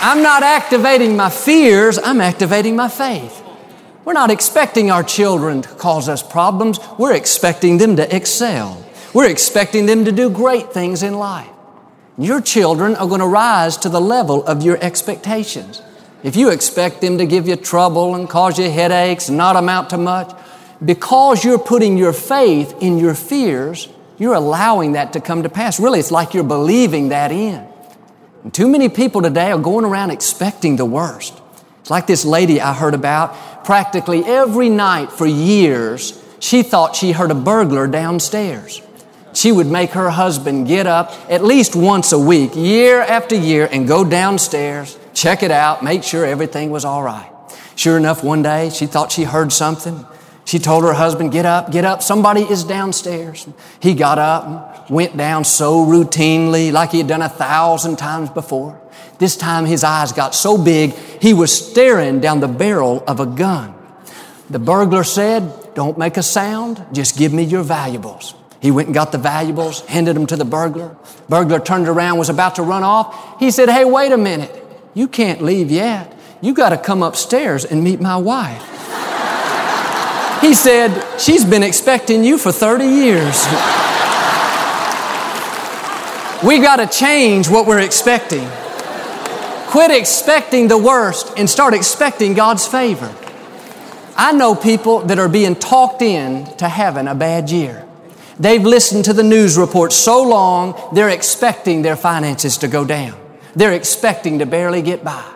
I'm 0.00 0.22
not 0.22 0.44
activating 0.44 1.16
my 1.16 1.28
fears, 1.28 1.98
I'm 1.98 2.20
activating 2.20 2.76
my 2.76 2.88
faith. 2.88 3.44
We're 4.04 4.12
not 4.12 4.30
expecting 4.30 4.90
our 4.90 5.02
children 5.02 5.60
to 5.62 5.68
cause 5.70 6.08
us 6.08 6.22
problems. 6.22 6.78
We're 6.98 7.14
expecting 7.14 7.78
them 7.78 7.96
to 7.96 8.16
excel. 8.16 8.82
We're 9.12 9.28
expecting 9.28 9.86
them 9.86 10.04
to 10.04 10.12
do 10.12 10.30
great 10.30 10.72
things 10.72 11.02
in 11.02 11.14
life. 11.14 11.50
Your 12.16 12.40
children 12.40 12.96
are 12.96 13.06
going 13.06 13.20
to 13.20 13.26
rise 13.26 13.76
to 13.78 13.88
the 13.88 14.00
level 14.00 14.44
of 14.46 14.62
your 14.62 14.78
expectations. 14.82 15.82
If 16.22 16.34
you 16.36 16.50
expect 16.50 17.00
them 17.00 17.18
to 17.18 17.26
give 17.26 17.46
you 17.46 17.56
trouble 17.56 18.14
and 18.14 18.28
cause 18.28 18.58
you 18.58 18.70
headaches 18.70 19.28
and 19.28 19.38
not 19.38 19.56
amount 19.56 19.90
to 19.90 19.98
much, 19.98 20.34
because 20.84 21.44
you're 21.44 21.58
putting 21.58 21.96
your 21.96 22.12
faith 22.12 22.74
in 22.80 22.98
your 22.98 23.14
fears, 23.14 23.88
you're 24.18 24.34
allowing 24.34 24.92
that 24.92 25.12
to 25.12 25.20
come 25.20 25.44
to 25.44 25.48
pass. 25.48 25.78
Really, 25.78 26.00
it's 26.00 26.10
like 26.10 26.34
you're 26.34 26.44
believing 26.44 27.10
that 27.10 27.30
in. 27.30 27.64
And 28.42 28.52
too 28.52 28.68
many 28.68 28.88
people 28.88 29.22
today 29.22 29.52
are 29.52 29.58
going 29.58 29.84
around 29.84 30.10
expecting 30.10 30.76
the 30.76 30.84
worst. 30.84 31.40
It's 31.80 31.90
like 31.90 32.06
this 32.06 32.24
lady 32.24 32.60
I 32.60 32.74
heard 32.74 32.94
about. 32.94 33.64
Practically 33.64 34.24
every 34.24 34.68
night 34.68 35.12
for 35.12 35.26
years, 35.26 36.20
she 36.40 36.62
thought 36.62 36.96
she 36.96 37.12
heard 37.12 37.30
a 37.30 37.34
burglar 37.34 37.86
downstairs. 37.86 38.82
She 39.34 39.52
would 39.52 39.68
make 39.68 39.90
her 39.90 40.10
husband 40.10 40.66
get 40.66 40.86
up 40.86 41.12
at 41.30 41.44
least 41.44 41.76
once 41.76 42.10
a 42.12 42.18
week, 42.18 42.56
year 42.56 43.00
after 43.00 43.36
year, 43.36 43.68
and 43.70 43.86
go 43.86 44.04
downstairs, 44.04 44.97
check 45.18 45.42
it 45.42 45.50
out, 45.50 45.82
make 45.82 46.04
sure 46.04 46.24
everything 46.24 46.70
was 46.70 46.84
all 46.84 47.02
right. 47.02 47.30
Sure 47.74 47.96
enough, 47.96 48.22
one 48.22 48.42
day 48.42 48.70
she 48.70 48.86
thought 48.86 49.10
she 49.10 49.24
heard 49.24 49.52
something. 49.52 50.06
She 50.44 50.58
told 50.58 50.84
her 50.84 50.94
husband, 50.94 51.32
Get 51.32 51.44
up, 51.44 51.70
get 51.70 51.84
up, 51.84 52.02
somebody 52.02 52.42
is 52.42 52.64
downstairs. 52.64 53.46
He 53.80 53.94
got 53.94 54.18
up 54.18 54.88
and 54.88 54.96
went 54.96 55.16
down 55.16 55.44
so 55.44 55.84
routinely, 55.84 56.72
like 56.72 56.92
he 56.92 56.98
had 56.98 57.08
done 57.08 57.22
a 57.22 57.28
thousand 57.28 57.96
times 57.96 58.30
before. 58.30 58.80
This 59.18 59.36
time 59.36 59.66
his 59.66 59.84
eyes 59.84 60.12
got 60.12 60.34
so 60.34 60.56
big, 60.56 60.92
he 61.20 61.34
was 61.34 61.52
staring 61.52 62.20
down 62.20 62.40
the 62.40 62.48
barrel 62.48 63.02
of 63.06 63.20
a 63.20 63.26
gun. 63.26 63.74
The 64.48 64.58
burglar 64.58 65.04
said, 65.04 65.74
Don't 65.74 65.98
make 65.98 66.16
a 66.16 66.22
sound, 66.22 66.84
just 66.92 67.18
give 67.18 67.32
me 67.32 67.42
your 67.42 67.62
valuables. 67.62 68.34
He 68.60 68.70
went 68.70 68.88
and 68.88 68.94
got 68.94 69.12
the 69.12 69.18
valuables, 69.18 69.80
handed 69.82 70.16
them 70.16 70.26
to 70.26 70.36
the 70.36 70.44
burglar. 70.44 70.96
Burglar 71.28 71.60
turned 71.60 71.88
around, 71.88 72.18
was 72.18 72.30
about 72.30 72.54
to 72.54 72.62
run 72.62 72.82
off. 72.82 73.38
He 73.38 73.50
said, 73.50 73.68
Hey, 73.68 73.84
wait 73.84 74.12
a 74.12 74.16
minute. 74.16 74.64
You 74.98 75.06
can't 75.06 75.40
leave 75.40 75.70
yet. 75.70 76.12
You 76.40 76.52
got 76.52 76.70
to 76.70 76.76
come 76.76 77.04
upstairs 77.04 77.64
and 77.64 77.84
meet 77.84 78.00
my 78.00 78.16
wife. 78.16 78.64
He 80.40 80.54
said, 80.54 81.20
She's 81.20 81.44
been 81.44 81.62
expecting 81.62 82.24
you 82.24 82.36
for 82.36 82.50
30 82.50 82.84
years. 82.84 83.46
we 86.42 86.58
got 86.58 86.78
to 86.78 86.88
change 86.88 87.48
what 87.48 87.68
we're 87.68 87.78
expecting. 87.78 88.44
Quit 89.68 89.92
expecting 89.92 90.66
the 90.66 90.76
worst 90.76 91.32
and 91.36 91.48
start 91.48 91.74
expecting 91.74 92.34
God's 92.34 92.66
favor. 92.66 93.14
I 94.16 94.32
know 94.32 94.56
people 94.56 95.02
that 95.02 95.20
are 95.20 95.28
being 95.28 95.54
talked 95.54 96.02
in 96.02 96.44
to 96.56 96.68
having 96.68 97.06
a 97.06 97.14
bad 97.14 97.50
year. 97.50 97.86
They've 98.40 98.64
listened 98.64 99.04
to 99.04 99.12
the 99.12 99.22
news 99.22 99.56
reports 99.56 99.94
so 99.94 100.24
long, 100.24 100.74
they're 100.92 101.10
expecting 101.10 101.82
their 101.82 101.94
finances 101.94 102.58
to 102.58 102.66
go 102.66 102.84
down. 102.84 103.27
They're 103.58 103.72
expecting 103.72 104.38
to 104.38 104.46
barely 104.46 104.82
get 104.82 105.02
by. 105.02 105.28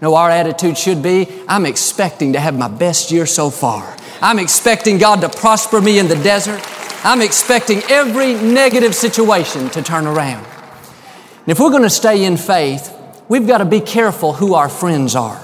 No, 0.00 0.14
our 0.14 0.30
attitude 0.30 0.78
should 0.78 1.02
be, 1.02 1.28
I'm 1.46 1.66
expecting 1.66 2.32
to 2.32 2.40
have 2.40 2.56
my 2.56 2.68
best 2.68 3.10
year 3.10 3.26
so 3.26 3.50
far. 3.50 3.94
I'm 4.22 4.38
expecting 4.38 4.96
God 4.96 5.20
to 5.20 5.28
prosper 5.28 5.82
me 5.82 5.98
in 5.98 6.08
the 6.08 6.14
desert. 6.14 6.62
I'm 7.04 7.20
expecting 7.20 7.82
every 7.90 8.32
negative 8.32 8.94
situation 8.94 9.68
to 9.70 9.82
turn 9.82 10.06
around. 10.06 10.46
And 10.46 11.48
if 11.48 11.60
we're 11.60 11.68
going 11.68 11.82
to 11.82 11.90
stay 11.90 12.24
in 12.24 12.38
faith, 12.38 12.90
we've 13.28 13.46
got 13.46 13.58
to 13.58 13.66
be 13.66 13.80
careful 13.80 14.32
who 14.32 14.54
our 14.54 14.70
friends 14.70 15.14
are. 15.14 15.38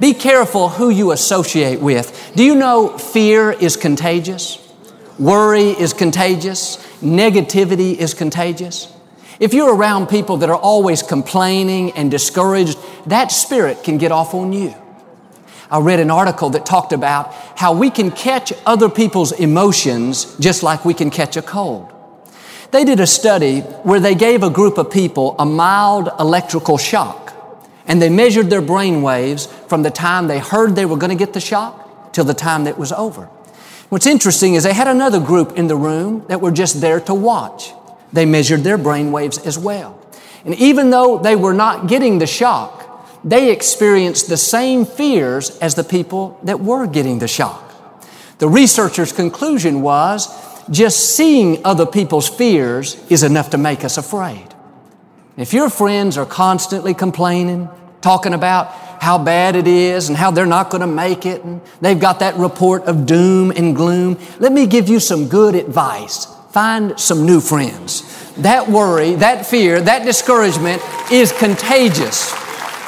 Be 0.00 0.14
careful 0.14 0.70
who 0.70 0.88
you 0.88 1.12
associate 1.12 1.82
with. 1.82 2.32
Do 2.34 2.42
you 2.42 2.54
know 2.54 2.96
fear 2.96 3.52
is 3.52 3.76
contagious? 3.76 4.66
Worry 5.18 5.72
is 5.78 5.92
contagious. 5.92 6.78
Negativity 7.02 7.96
is 7.96 8.14
contagious. 8.14 8.90
If 9.40 9.54
you're 9.54 9.74
around 9.74 10.08
people 10.08 10.36
that 10.38 10.50
are 10.50 10.56
always 10.56 11.02
complaining 11.02 11.92
and 11.92 12.10
discouraged, 12.10 12.78
that 13.06 13.32
spirit 13.32 13.82
can 13.82 13.96
get 13.96 14.12
off 14.12 14.34
on 14.34 14.52
you. 14.52 14.74
I 15.70 15.78
read 15.80 15.98
an 15.98 16.10
article 16.10 16.50
that 16.50 16.66
talked 16.66 16.92
about 16.92 17.32
how 17.56 17.72
we 17.72 17.88
can 17.88 18.10
catch 18.10 18.52
other 18.66 18.90
people's 18.90 19.32
emotions 19.32 20.36
just 20.38 20.62
like 20.62 20.84
we 20.84 20.92
can 20.92 21.08
catch 21.08 21.38
a 21.38 21.42
cold. 21.42 21.90
They 22.70 22.84
did 22.84 23.00
a 23.00 23.06
study 23.06 23.60
where 23.60 23.98
they 23.98 24.14
gave 24.14 24.42
a 24.42 24.50
group 24.50 24.76
of 24.76 24.90
people 24.90 25.36
a 25.38 25.46
mild 25.46 26.10
electrical 26.20 26.76
shock 26.76 27.32
and 27.86 28.00
they 28.02 28.10
measured 28.10 28.50
their 28.50 28.60
brain 28.60 29.00
waves 29.00 29.46
from 29.68 29.82
the 29.82 29.90
time 29.90 30.26
they 30.26 30.38
heard 30.38 30.76
they 30.76 30.84
were 30.84 30.98
going 30.98 31.16
to 31.16 31.24
get 31.24 31.32
the 31.32 31.40
shock 31.40 32.12
till 32.12 32.24
the 32.24 32.34
time 32.34 32.64
that 32.64 32.78
was 32.78 32.92
over. 32.92 33.24
What's 33.88 34.06
interesting 34.06 34.54
is 34.54 34.64
they 34.64 34.74
had 34.74 34.86
another 34.86 35.18
group 35.18 35.56
in 35.56 35.66
the 35.66 35.76
room 35.76 36.26
that 36.28 36.42
were 36.42 36.52
just 36.52 36.82
there 36.82 37.00
to 37.00 37.14
watch. 37.14 37.72
They 38.12 38.26
measured 38.26 38.64
their 38.64 38.78
brain 38.78 39.12
waves 39.12 39.38
as 39.38 39.58
well. 39.58 39.98
And 40.44 40.54
even 40.54 40.90
though 40.90 41.18
they 41.18 41.36
were 41.36 41.54
not 41.54 41.86
getting 41.86 42.18
the 42.18 42.26
shock, 42.26 42.80
they 43.22 43.52
experienced 43.52 44.28
the 44.28 44.36
same 44.36 44.84
fears 44.86 45.56
as 45.58 45.74
the 45.74 45.84
people 45.84 46.38
that 46.44 46.60
were 46.60 46.86
getting 46.86 47.18
the 47.18 47.28
shock. 47.28 47.66
The 48.38 48.48
researchers' 48.48 49.12
conclusion 49.12 49.82
was 49.82 50.28
just 50.70 51.16
seeing 51.16 51.64
other 51.64 51.84
people's 51.84 52.28
fears 52.28 52.96
is 53.10 53.22
enough 53.22 53.50
to 53.50 53.58
make 53.58 53.84
us 53.84 53.98
afraid. 53.98 54.46
If 55.36 55.52
your 55.52 55.68
friends 55.68 56.16
are 56.16 56.26
constantly 56.26 56.94
complaining, 56.94 57.68
talking 58.00 58.34
about 58.34 58.68
how 59.02 59.18
bad 59.18 59.56
it 59.56 59.66
is 59.66 60.08
and 60.08 60.16
how 60.16 60.30
they're 60.30 60.46
not 60.46 60.70
going 60.70 60.82
to 60.82 60.86
make 60.86 61.26
it, 61.26 61.42
and 61.44 61.60
they've 61.80 61.98
got 61.98 62.20
that 62.20 62.36
report 62.36 62.84
of 62.84 63.06
doom 63.06 63.50
and 63.50 63.74
gloom, 63.74 64.18
let 64.38 64.52
me 64.52 64.66
give 64.66 64.88
you 64.88 65.00
some 65.00 65.28
good 65.28 65.54
advice. 65.54 66.26
Find 66.50 66.98
some 66.98 67.26
new 67.26 67.40
friends. 67.40 68.02
That 68.38 68.68
worry, 68.68 69.14
that 69.16 69.46
fear, 69.46 69.80
that 69.80 70.04
discouragement 70.04 70.82
is 71.12 71.32
contagious. 71.32 72.32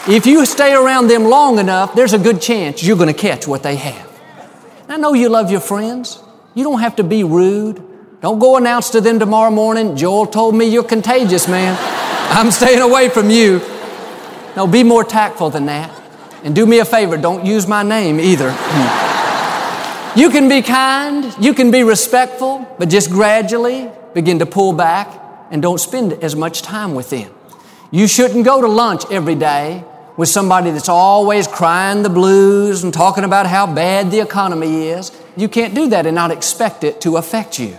If 0.09 0.27
you 0.27 0.45
stay 0.47 0.75
around 0.75 1.07
them 1.07 1.25
long 1.25 1.61
enough, 1.61 1.95
there's 1.95 2.13
a 2.13 2.19
good 2.19 2.41
chance 2.41 2.83
you're 2.83 2.97
going 2.97 3.13
to 3.13 3.19
catch 3.19 3.47
what 3.47 3.63
they 3.63 3.77
have. 3.77 4.11
I 4.89 4.97
know 4.97 5.15
you 5.15 5.29
love 5.29 5.51
your 5.51 5.61
friends. 5.61 6.21
You 6.55 6.65
don't 6.65 6.81
have 6.81 6.97
to 6.97 7.05
be 7.05 7.23
rude. 7.23 7.83
Don't 8.21 8.41
go 8.41 8.57
announce 8.57 8.91
to 8.91 9.01
them 9.01 9.19
tomorrow 9.19 9.51
morning, 9.51 9.97
Joel 9.97 10.27
told 10.27 10.55
me 10.55 10.67
you're 10.67 10.85
contagious, 10.85 11.47
man. 11.49 11.77
I'm 12.31 12.51
staying 12.51 12.81
away 12.81 13.09
from 13.09 13.31
you. 13.31 13.61
No, 14.57 14.67
be 14.67 14.83
more 14.83 15.05
tactful 15.05 15.51
than 15.51 15.67
that. 15.67 15.91
And 16.45 16.55
do 16.55 16.67
me 16.67 16.81
a 16.81 16.85
favor, 16.85 17.17
don't 17.17 17.47
use 17.47 17.67
my 17.67 17.83
name 17.83 18.19
either. 18.19 18.51
You 20.15 20.29
can 20.29 20.49
be 20.49 20.61
kind, 20.61 21.35
you 21.43 21.55
can 21.55 21.71
be 21.71 21.83
respectful, 21.83 22.67
but 22.79 22.91
just 22.91 23.11
gradually 23.11 23.91
begin 24.15 24.39
to 24.41 24.47
pull 24.47 24.73
back 24.73 25.09
and 25.51 25.63
don't 25.63 25.79
spend 25.79 26.13
as 26.13 26.37
much 26.37 26.63
time 26.63 26.95
with 26.95 27.11
them. 27.11 27.33
You 27.91 28.07
shouldn't 28.07 28.45
go 28.45 28.61
to 28.61 28.69
lunch 28.69 29.05
every 29.11 29.35
day 29.35 29.85
with 30.17 30.29
somebody 30.29 30.71
that's 30.71 30.89
always 30.89 31.47
crying 31.47 32.03
the 32.03 32.11
blues 32.11 32.85
and 32.85 32.93
talking 32.93 33.25
about 33.25 33.47
how 33.47 33.67
bad 33.73 34.11
the 34.11 34.21
economy 34.21 34.89
is. 34.89 35.13
You 35.37 35.49
can't 35.49 35.75
do 35.75 35.89
that 35.89 36.07
and 36.07 36.15
not 36.15 36.31
expect 36.31 36.85
it 36.85 37.01
to 37.03 37.17
affect 37.17 37.59
you. 37.59 37.77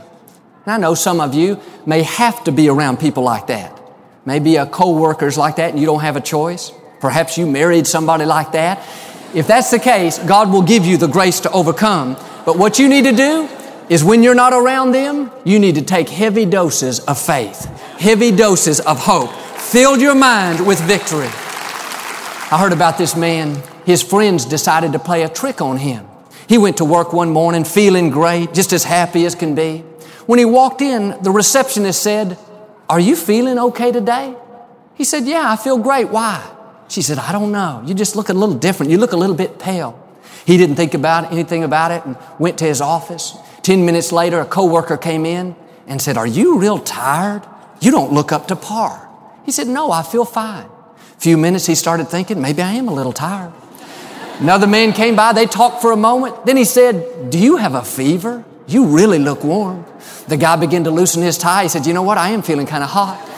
And 0.65 0.73
I 0.73 0.77
know 0.77 0.95
some 0.95 1.19
of 1.19 1.35
you 1.35 1.59
may 1.85 2.01
have 2.03 2.43
to 2.45 2.51
be 2.51 2.69
around 2.69 2.99
people 2.99 3.23
like 3.23 3.47
that. 3.47 3.79
Maybe 4.25 4.55
a 4.55 4.65
co-worker's 4.65 5.37
like 5.37 5.57
that 5.57 5.71
and 5.71 5.79
you 5.79 5.85
don't 5.85 6.01
have 6.01 6.15
a 6.15 6.21
choice. 6.21 6.71
Perhaps 6.99 7.37
you 7.37 7.45
married 7.45 7.85
somebody 7.85 8.25
like 8.25 8.53
that. 8.53 8.79
If 9.33 9.47
that's 9.47 9.71
the 9.71 9.79
case, 9.79 10.19
God 10.19 10.51
will 10.51 10.61
give 10.61 10.85
you 10.85 10.95
the 10.97 11.07
grace 11.07 11.39
to 11.41 11.51
overcome. 11.51 12.15
But 12.45 12.57
what 12.57 12.77
you 12.77 12.87
need 12.87 13.05
to 13.05 13.13
do 13.13 13.49
is 13.89 14.03
when 14.03 14.21
you're 14.21 14.35
not 14.35 14.53
around 14.53 14.91
them, 14.91 15.31
you 15.43 15.57
need 15.57 15.75
to 15.75 15.81
take 15.81 16.07
heavy 16.07 16.45
doses 16.45 16.99
of 17.01 17.19
faith, 17.19 17.65
heavy 17.97 18.31
doses 18.31 18.79
of 18.79 18.99
hope. 18.99 19.31
Fill 19.31 19.97
your 19.97 20.13
mind 20.13 20.65
with 20.65 20.79
victory. 20.81 21.29
I 22.51 22.57
heard 22.59 22.73
about 22.73 22.99
this 22.99 23.15
man. 23.15 23.61
His 23.85 24.03
friends 24.03 24.45
decided 24.45 24.93
to 24.93 24.99
play 24.99 25.23
a 25.23 25.29
trick 25.29 25.61
on 25.61 25.77
him. 25.77 26.05
He 26.47 26.59
went 26.59 26.77
to 26.77 26.85
work 26.85 27.11
one 27.11 27.31
morning 27.31 27.63
feeling 27.63 28.11
great, 28.11 28.53
just 28.53 28.71
as 28.71 28.83
happy 28.83 29.25
as 29.25 29.33
can 29.33 29.55
be. 29.55 29.79
When 30.27 30.37
he 30.37 30.45
walked 30.45 30.81
in, 30.81 31.17
the 31.23 31.31
receptionist 31.31 32.03
said, 32.03 32.37
Are 32.87 32.99
you 32.99 33.15
feeling 33.15 33.57
okay 33.57 33.91
today? 33.91 34.35
He 34.93 35.03
said, 35.03 35.23
Yeah, 35.23 35.51
I 35.51 35.55
feel 35.55 35.79
great. 35.79 36.09
Why? 36.09 36.47
She 36.93 37.01
said, 37.01 37.17
I 37.17 37.31
don't 37.31 37.51
know. 37.51 37.81
You 37.87 37.95
just 37.95 38.15
look 38.15 38.29
a 38.29 38.33
little 38.33 38.53
different. 38.53 38.91
You 38.91 38.99
look 38.99 39.13
a 39.13 39.17
little 39.17 39.35
bit 39.35 39.57
pale. 39.57 39.99
He 40.45 40.57
didn't 40.57 40.75
think 40.75 40.93
about 40.93 41.31
anything 41.31 41.63
about 41.63 41.89
it 41.89 42.05
and 42.05 42.15
went 42.37 42.59
to 42.59 42.65
his 42.65 42.81
office. 42.81 43.35
Ten 43.63 43.83
minutes 43.83 44.11
later, 44.11 44.39
a 44.39 44.45
coworker 44.45 44.95
came 44.95 45.25
in 45.25 45.55
and 45.87 45.99
said, 45.99 46.17
Are 46.17 46.27
you 46.27 46.59
real 46.59 46.77
tired? 46.77 47.41
You 47.81 47.89
don't 47.89 48.13
look 48.13 48.31
up 48.31 48.47
to 48.49 48.55
par. 48.55 49.09
He 49.43 49.51
said, 49.51 49.67
No, 49.67 49.91
I 49.91 50.03
feel 50.03 50.23
fine 50.23 50.67
A 51.17 51.19
few 51.19 51.35
minutes, 51.35 51.65
he 51.65 51.73
started 51.73 52.09
thinking, 52.09 52.39
maybe 52.39 52.61
I 52.61 52.73
am 52.73 52.87
a 52.87 52.93
little 52.93 53.11
tired. 53.11 53.53
Another 54.37 54.67
man 54.67 54.93
came 54.93 55.15
by, 55.15 55.33
they 55.33 55.47
talked 55.47 55.81
for 55.81 55.93
a 55.93 55.97
moment. 55.97 56.45
Then 56.45 56.57
he 56.57 56.63
said, 56.63 57.31
Do 57.31 57.39
you 57.39 57.57
have 57.57 57.73
a 57.73 57.83
fever? 57.83 58.45
You 58.67 58.85
really 58.85 59.17
look 59.17 59.43
warm. 59.43 59.83
The 60.27 60.37
guy 60.37 60.57
began 60.57 60.83
to 60.83 60.91
loosen 60.91 61.23
his 61.23 61.39
tie. 61.39 61.63
He 61.63 61.69
said, 61.69 61.87
You 61.87 61.93
know 61.93 62.03
what? 62.03 62.19
I 62.19 62.29
am 62.29 62.43
feeling 62.43 62.67
kind 62.67 62.83
of 62.83 62.91
hot. 62.91 63.32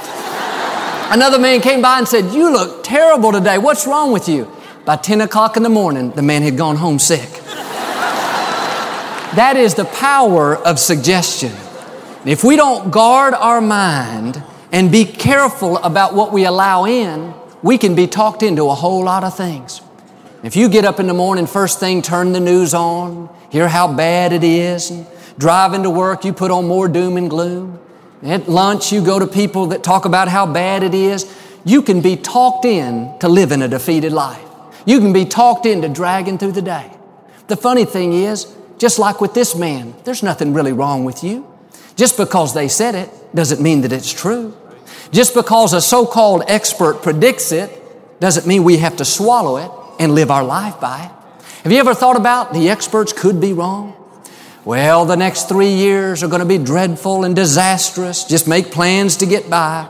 Another 1.12 1.38
man 1.38 1.62
came 1.62 1.82
by 1.82 2.00
and 2.00 2.08
said, 2.08 2.34
You 2.34 2.52
look 2.52 2.84
terrible 2.84 3.32
today. 3.32 3.58
What's 3.58 3.86
wrong 3.86 4.12
with 4.12 4.28
you? 4.28 4.52
By 4.86 4.98
10 4.98 5.22
o'clock 5.22 5.56
in 5.56 5.64
the 5.64 5.70
morning, 5.70 6.12
the 6.12 6.22
man 6.22 6.42
had 6.42 6.58
gone 6.58 6.78
home 6.78 7.00
sick. 7.00 7.30
that 9.36 9.54
is 9.56 9.76
the 9.76 9.86
power 9.86 10.56
of 10.58 10.80
suggestion. 10.80 11.52
If 12.26 12.44
we 12.44 12.56
don't 12.56 12.90
guard 12.90 13.36
our 13.36 13.62
mind 13.62 14.44
and 14.72 14.92
be 14.92 15.06
careful 15.06 15.78
about 15.78 16.16
what 16.16 16.34
we 16.34 16.46
allow 16.46 16.86
in, 16.86 17.34
we 17.62 17.78
can 17.78 17.94
be 17.94 18.08
talked 18.08 18.42
into 18.42 18.70
a 18.70 18.76
whole 18.76 19.04
lot 19.04 19.24
of 19.24 19.38
things. 19.38 19.82
If 20.44 20.56
you 20.56 20.70
get 20.70 20.86
up 20.86 21.00
in 21.00 21.08
the 21.08 21.14
morning, 21.14 21.48
first 21.48 21.80
thing, 21.80 22.02
turn 22.02 22.32
the 22.32 22.40
news 22.40 22.74
on, 22.74 23.30
hear 23.52 23.68
how 23.68 23.94
bad 23.94 24.34
it 24.34 24.44
is, 24.44 24.90
and 24.92 25.06
driving 25.38 25.84
to 25.84 25.90
work, 25.90 26.26
you 26.26 26.34
put 26.34 26.52
on 26.52 26.68
more 26.68 26.88
doom 26.88 27.18
and 27.18 27.30
gloom. 27.30 27.80
At 28.24 28.50
lunch, 28.50 28.92
you 28.92 29.04
go 29.04 29.20
to 29.20 29.28
people 29.28 29.68
that 29.68 29.84
talk 29.84 30.06
about 30.06 30.28
how 30.28 30.46
bad 30.46 30.84
it 30.84 30.94
is. 30.94 31.26
You 31.64 31.82
can 31.82 32.02
be 32.02 32.16
talked 32.16 32.66
in 32.66 33.18
to 33.20 33.28
living 33.28 33.62
a 33.62 33.68
defeated 33.68 34.14
life. 34.14 34.42
You 34.86 35.00
can 35.00 35.14
be 35.14 35.26
talked 35.26 35.66
into 35.66 35.90
dragging 35.90 36.38
through 36.38 36.54
the 36.54 36.62
day. 36.62 36.92
The 37.48 37.58
funny 37.58 37.86
thing 37.86 38.14
is, 38.14 38.56
just 38.78 39.00
like 39.00 39.22
with 39.22 39.34
this 39.34 39.56
man, 39.56 39.96
there's 40.04 40.24
nothing 40.24 40.54
really 40.54 40.74
wrong 40.74 41.06
with 41.06 41.24
you. 41.24 41.48
Just 41.96 42.18
because 42.18 42.54
they 42.54 42.68
said 42.68 42.96
it 42.96 43.10
doesn't 43.34 43.62
mean 43.62 43.82
that 43.82 43.92
it's 43.92 44.12
true. 44.12 44.56
Just 45.12 45.34
because 45.34 45.74
a 45.74 45.82
so-called 45.82 46.44
expert 46.48 47.02
predicts 47.02 47.52
it 47.52 47.72
doesn't 48.20 48.48
mean 48.48 48.64
we 48.64 48.78
have 48.78 48.98
to 48.98 49.06
swallow 49.06 49.58
it 49.58 49.72
and 50.00 50.14
live 50.14 50.32
our 50.32 50.44
life 50.44 50.80
by 50.80 51.06
it. 51.06 51.12
Have 51.64 51.72
you 51.72 51.80
ever 51.80 51.94
thought 51.94 52.18
about 52.18 52.54
the 52.54 52.70
experts 52.70 53.14
could 53.14 53.40
be 53.40 53.54
wrong? 53.54 53.96
Well, 54.66 55.06
the 55.06 55.16
next 55.16 55.48
three 55.48 55.74
years 55.74 56.24
are 56.24 56.28
going 56.28 56.40
to 56.40 56.46
be 56.46 56.58
dreadful 56.58 57.24
and 57.24 57.36
disastrous. 57.36 58.24
Just 58.24 58.48
make 58.48 58.72
plans 58.72 59.18
to 59.18 59.28
get 59.28 59.48
by. 59.48 59.88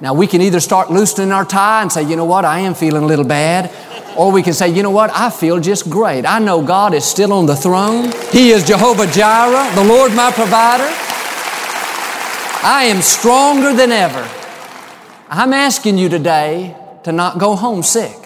Now, 0.00 0.14
we 0.14 0.26
can 0.26 0.42
either 0.42 0.58
start 0.58 0.90
loosening 0.90 1.30
our 1.30 1.44
tie 1.44 1.82
and 1.82 1.92
say, 1.92 2.02
you 2.02 2.16
know 2.16 2.24
what, 2.24 2.44
I 2.44 2.58
am 2.58 2.74
feeling 2.74 3.04
a 3.04 3.06
little 3.06 3.24
bad. 3.24 3.70
Or 4.18 4.32
we 4.32 4.42
can 4.42 4.52
say, 4.52 4.68
you 4.68 4.82
know 4.82 4.90
what, 4.90 5.10
I 5.14 5.30
feel 5.30 5.60
just 5.60 5.88
great. 5.88 6.26
I 6.26 6.40
know 6.40 6.60
God 6.60 6.92
is 6.92 7.04
still 7.04 7.32
on 7.32 7.46
the 7.46 7.54
throne. 7.54 8.10
He 8.32 8.50
is 8.50 8.66
Jehovah 8.66 9.06
Jireh, 9.06 9.72
the 9.76 9.84
Lord 9.84 10.12
my 10.12 10.32
provider. 10.32 10.88
I 12.64 12.86
am 12.88 13.02
stronger 13.02 13.72
than 13.74 13.92
ever. 13.92 14.28
I'm 15.28 15.52
asking 15.52 15.98
you 15.98 16.08
today 16.08 16.76
to 17.04 17.12
not 17.12 17.38
go 17.38 17.54
home 17.54 17.84
sick. 17.84 18.25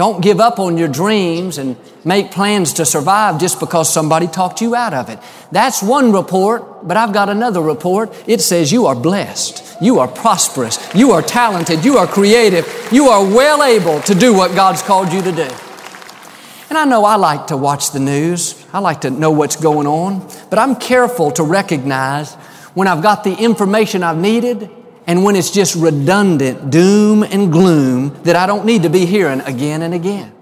Don't 0.00 0.22
give 0.22 0.40
up 0.40 0.58
on 0.58 0.78
your 0.78 0.88
dreams 0.88 1.58
and 1.58 1.76
make 2.06 2.30
plans 2.30 2.72
to 2.72 2.86
survive 2.86 3.38
just 3.38 3.60
because 3.60 3.92
somebody 3.92 4.28
talked 4.28 4.62
you 4.62 4.74
out 4.74 4.94
of 4.94 5.10
it. 5.10 5.18
That's 5.52 5.82
one 5.82 6.10
report, 6.10 6.88
but 6.88 6.96
I've 6.96 7.12
got 7.12 7.28
another 7.28 7.60
report. 7.60 8.10
It 8.26 8.40
says 8.40 8.72
you 8.72 8.86
are 8.86 8.94
blessed. 8.94 9.76
You 9.82 9.98
are 9.98 10.08
prosperous. 10.08 10.78
You 10.94 11.10
are 11.10 11.20
talented. 11.20 11.84
You 11.84 11.98
are 11.98 12.06
creative. 12.06 12.66
You 12.90 13.08
are 13.08 13.22
well 13.22 13.62
able 13.62 14.00
to 14.00 14.14
do 14.14 14.32
what 14.32 14.54
God's 14.54 14.80
called 14.80 15.12
you 15.12 15.20
to 15.20 15.32
do. 15.32 15.48
And 16.70 16.78
I 16.78 16.86
know 16.86 17.04
I 17.04 17.16
like 17.16 17.48
to 17.48 17.58
watch 17.58 17.90
the 17.90 18.00
news. 18.00 18.54
I 18.72 18.78
like 18.78 19.02
to 19.02 19.10
know 19.10 19.32
what's 19.32 19.56
going 19.56 19.86
on, 19.86 20.26
but 20.48 20.58
I'm 20.58 20.76
careful 20.76 21.30
to 21.32 21.42
recognize 21.42 22.32
when 22.72 22.88
I've 22.88 23.02
got 23.02 23.22
the 23.22 23.34
information 23.34 24.02
I've 24.02 24.16
needed 24.16 24.70
and 25.10 25.24
when 25.24 25.34
it's 25.34 25.50
just 25.50 25.74
redundant 25.74 26.70
doom 26.70 27.24
and 27.24 27.50
gloom 27.50 28.10
that 28.22 28.36
I 28.36 28.46
don't 28.46 28.64
need 28.64 28.84
to 28.84 28.88
be 28.88 29.06
hearing 29.06 29.40
again 29.40 29.82
and 29.82 29.92
again. 29.92 30.32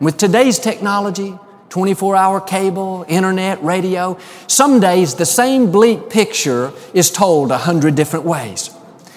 With 0.00 0.16
today's 0.16 0.58
technology, 0.58 1.38
24 1.68 2.16
hour 2.16 2.40
cable, 2.40 3.04
internet, 3.06 3.62
radio, 3.62 4.18
some 4.46 4.80
days 4.80 5.16
the 5.16 5.26
same 5.26 5.70
bleak 5.70 6.08
picture 6.08 6.72
is 6.94 7.10
told 7.10 7.50
a 7.50 7.58
hundred 7.58 7.96
different 7.96 8.24
ways. 8.24 8.70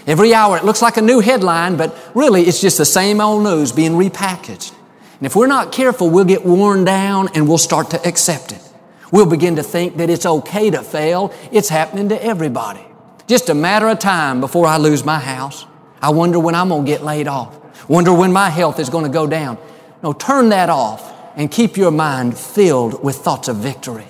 Every 0.05 0.33
hour 0.33 0.57
it 0.57 0.65
looks 0.65 0.81
like 0.81 0.97
a 0.97 1.01
new 1.01 1.21
headline, 1.21 1.77
but 1.77 1.97
really 2.13 2.41
it's 2.41 2.59
just 2.59 2.77
the 2.77 2.83
same 2.83 3.21
old 3.21 3.45
news 3.45 3.71
being 3.71 3.93
repackaged. 3.93 4.73
And 5.19 5.25
if 5.25 5.37
we're 5.37 5.47
not 5.47 5.71
careful, 5.71 6.09
we'll 6.09 6.25
get 6.25 6.45
worn 6.45 6.83
down 6.83 7.29
and 7.33 7.47
we'll 7.47 7.59
start 7.59 7.91
to 7.91 8.05
accept 8.05 8.51
it. 8.51 8.61
We'll 9.09 9.25
begin 9.25 9.55
to 9.55 9.63
think 9.63 9.95
that 9.97 10.09
it's 10.09 10.25
okay 10.25 10.69
to 10.69 10.83
fail. 10.83 11.33
It's 11.49 11.69
happening 11.69 12.09
to 12.09 12.21
everybody. 12.21 12.85
Just 13.27 13.49
a 13.49 13.53
matter 13.53 13.87
of 13.87 13.99
time 13.99 14.41
before 14.41 14.65
I 14.65 14.77
lose 14.77 15.03
my 15.03 15.19
house. 15.19 15.65
I 16.01 16.09
wonder 16.09 16.39
when 16.39 16.55
I'm 16.55 16.69
going 16.69 16.85
to 16.85 16.91
get 16.91 17.03
laid 17.03 17.27
off. 17.27 17.57
Wonder 17.89 18.13
when 18.13 18.31
my 18.33 18.49
health 18.49 18.79
is 18.79 18.89
going 18.89 19.05
to 19.05 19.11
go 19.11 19.27
down. 19.27 19.57
No, 20.03 20.13
turn 20.13 20.49
that 20.49 20.69
off 20.69 21.13
and 21.35 21.51
keep 21.51 21.77
your 21.77 21.91
mind 21.91 22.37
filled 22.37 23.03
with 23.03 23.17
thoughts 23.17 23.47
of 23.47 23.57
victory. 23.57 24.05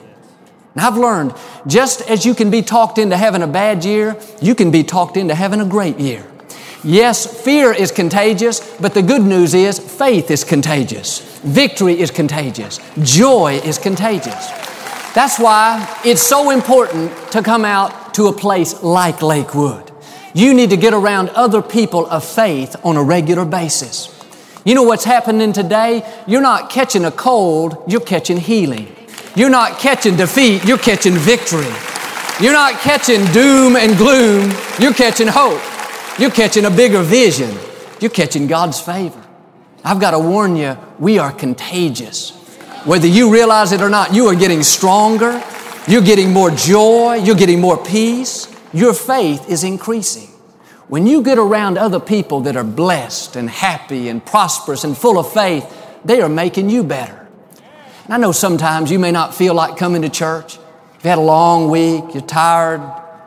Now 0.76 0.88
I've 0.88 0.98
learned 0.98 1.34
just 1.68 2.02
as 2.10 2.26
you 2.26 2.34
can 2.34 2.50
be 2.50 2.62
talked 2.62 2.98
into 2.98 3.18
having 3.18 3.42
a 3.42 3.48
bad 3.48 3.84
year, 3.84 4.18
you 4.42 4.56
can 4.56 4.72
be 4.72 4.84
talked 4.84 5.18
into 5.18 5.36
having 5.36 5.60
a 5.60 5.66
great 5.66 6.00
year. 6.00 6.26
Yes, 6.84 7.44
fear 7.44 7.72
is 7.72 7.92
contagious, 7.92 8.60
but 8.80 8.94
the 8.94 9.04
good 9.04 9.22
news 9.22 9.54
is 9.54 9.78
faith 9.78 10.32
is 10.32 10.44
contagious. 10.44 11.20
Victory 11.42 12.00
is 12.00 12.10
contagious. 12.10 12.80
Joy 13.02 13.62
is 13.64 13.78
contagious. 13.78 14.48
That's 15.14 15.38
why 15.38 16.00
it's 16.06 16.22
so 16.22 16.50
important 16.50 17.12
to 17.34 17.44
come 17.44 17.66
out 17.66 18.01
to 18.16 18.28
a 18.28 18.34
place 18.34 18.82
like 18.84 19.22
Lakewood. 19.22 19.92
You 20.34 20.54
need 20.54 20.70
to 20.70 20.78
get 20.78 20.94
around 20.94 21.30
other 21.30 21.62
people 21.62 22.06
of 22.08 22.24
faith 22.24 22.76
on 22.84 22.96
a 22.98 23.04
regular 23.04 23.46
basis. 23.46 24.08
You 24.64 24.76
know 24.76 24.84
what's 24.84 25.04
happening 25.04 25.54
today? 25.54 26.08
You're 26.28 26.42
not 26.42 26.70
catching 26.70 27.06
a 27.06 27.12
cold, 27.12 27.84
you're 27.88 28.02
catching 28.02 28.38
healing. 28.38 28.96
You're 29.36 29.50
not 29.50 29.80
catching 29.80 30.16
defeat, 30.16 30.64
you're 30.66 30.78
catching 30.78 31.14
victory. 31.14 31.72
You're 32.40 32.54
not 32.54 32.80
catching 32.80 33.26
doom 33.34 33.76
and 33.76 33.98
gloom, 33.98 34.52
you're 34.80 34.94
catching 34.94 35.28
hope. 35.28 35.62
You're 36.20 36.32
catching 36.32 36.66
a 36.66 36.70
bigger 36.70 37.02
vision. 37.02 37.58
You're 38.00 38.12
catching 38.12 38.48
God's 38.48 38.80
favor. 38.80 39.22
I've 39.84 40.00
got 40.00 40.12
to 40.12 40.20
warn 40.20 40.56
you, 40.56 40.78
we 41.00 41.18
are 41.18 41.32
contagious. 41.32 42.32
Whether 42.86 43.08
you 43.08 43.32
realize 43.32 43.72
it 43.72 43.82
or 43.82 43.90
not, 43.90 44.14
you 44.14 44.28
are 44.28 44.36
getting 44.36 44.64
stronger, 44.64 45.44
you're 45.88 46.02
getting 46.02 46.32
more 46.32 46.52
joy. 46.52 47.16
You're 47.16 47.36
getting 47.36 47.60
more 47.60 47.84
peace. 47.84 48.48
Your 48.74 48.94
faith 48.94 49.50
is 49.50 49.64
increasing. 49.64 50.28
When 50.88 51.08
you 51.08 51.24
get 51.24 51.38
around 51.38 51.78
other 51.78 52.00
people 52.00 52.42
that 52.42 52.56
are 52.56 52.64
blessed 52.64 53.36
and 53.36 53.50
happy 53.50 54.10
and 54.10 54.24
prosperous 54.24 54.84
and 54.84 54.98
full 54.98 55.18
of 55.18 55.32
faith, 55.32 55.66
they 56.04 56.22
are 56.22 56.30
making 56.30 56.70
you 56.70 56.84
better. 56.84 57.28
And 58.06 58.14
I 58.14 58.18
know 58.18 58.32
sometimes 58.32 58.92
you 58.92 59.00
may 59.00 59.12
not 59.12 59.34
feel 59.34 59.54
like 59.54 59.78
coming 59.78 60.02
to 60.02 60.10
church. 60.10 60.58
You've 60.96 61.04
had 61.04 61.18
a 61.18 61.22
long 61.22 61.70
week, 61.70 62.04
you're 62.14 62.22
tired, 62.22 62.82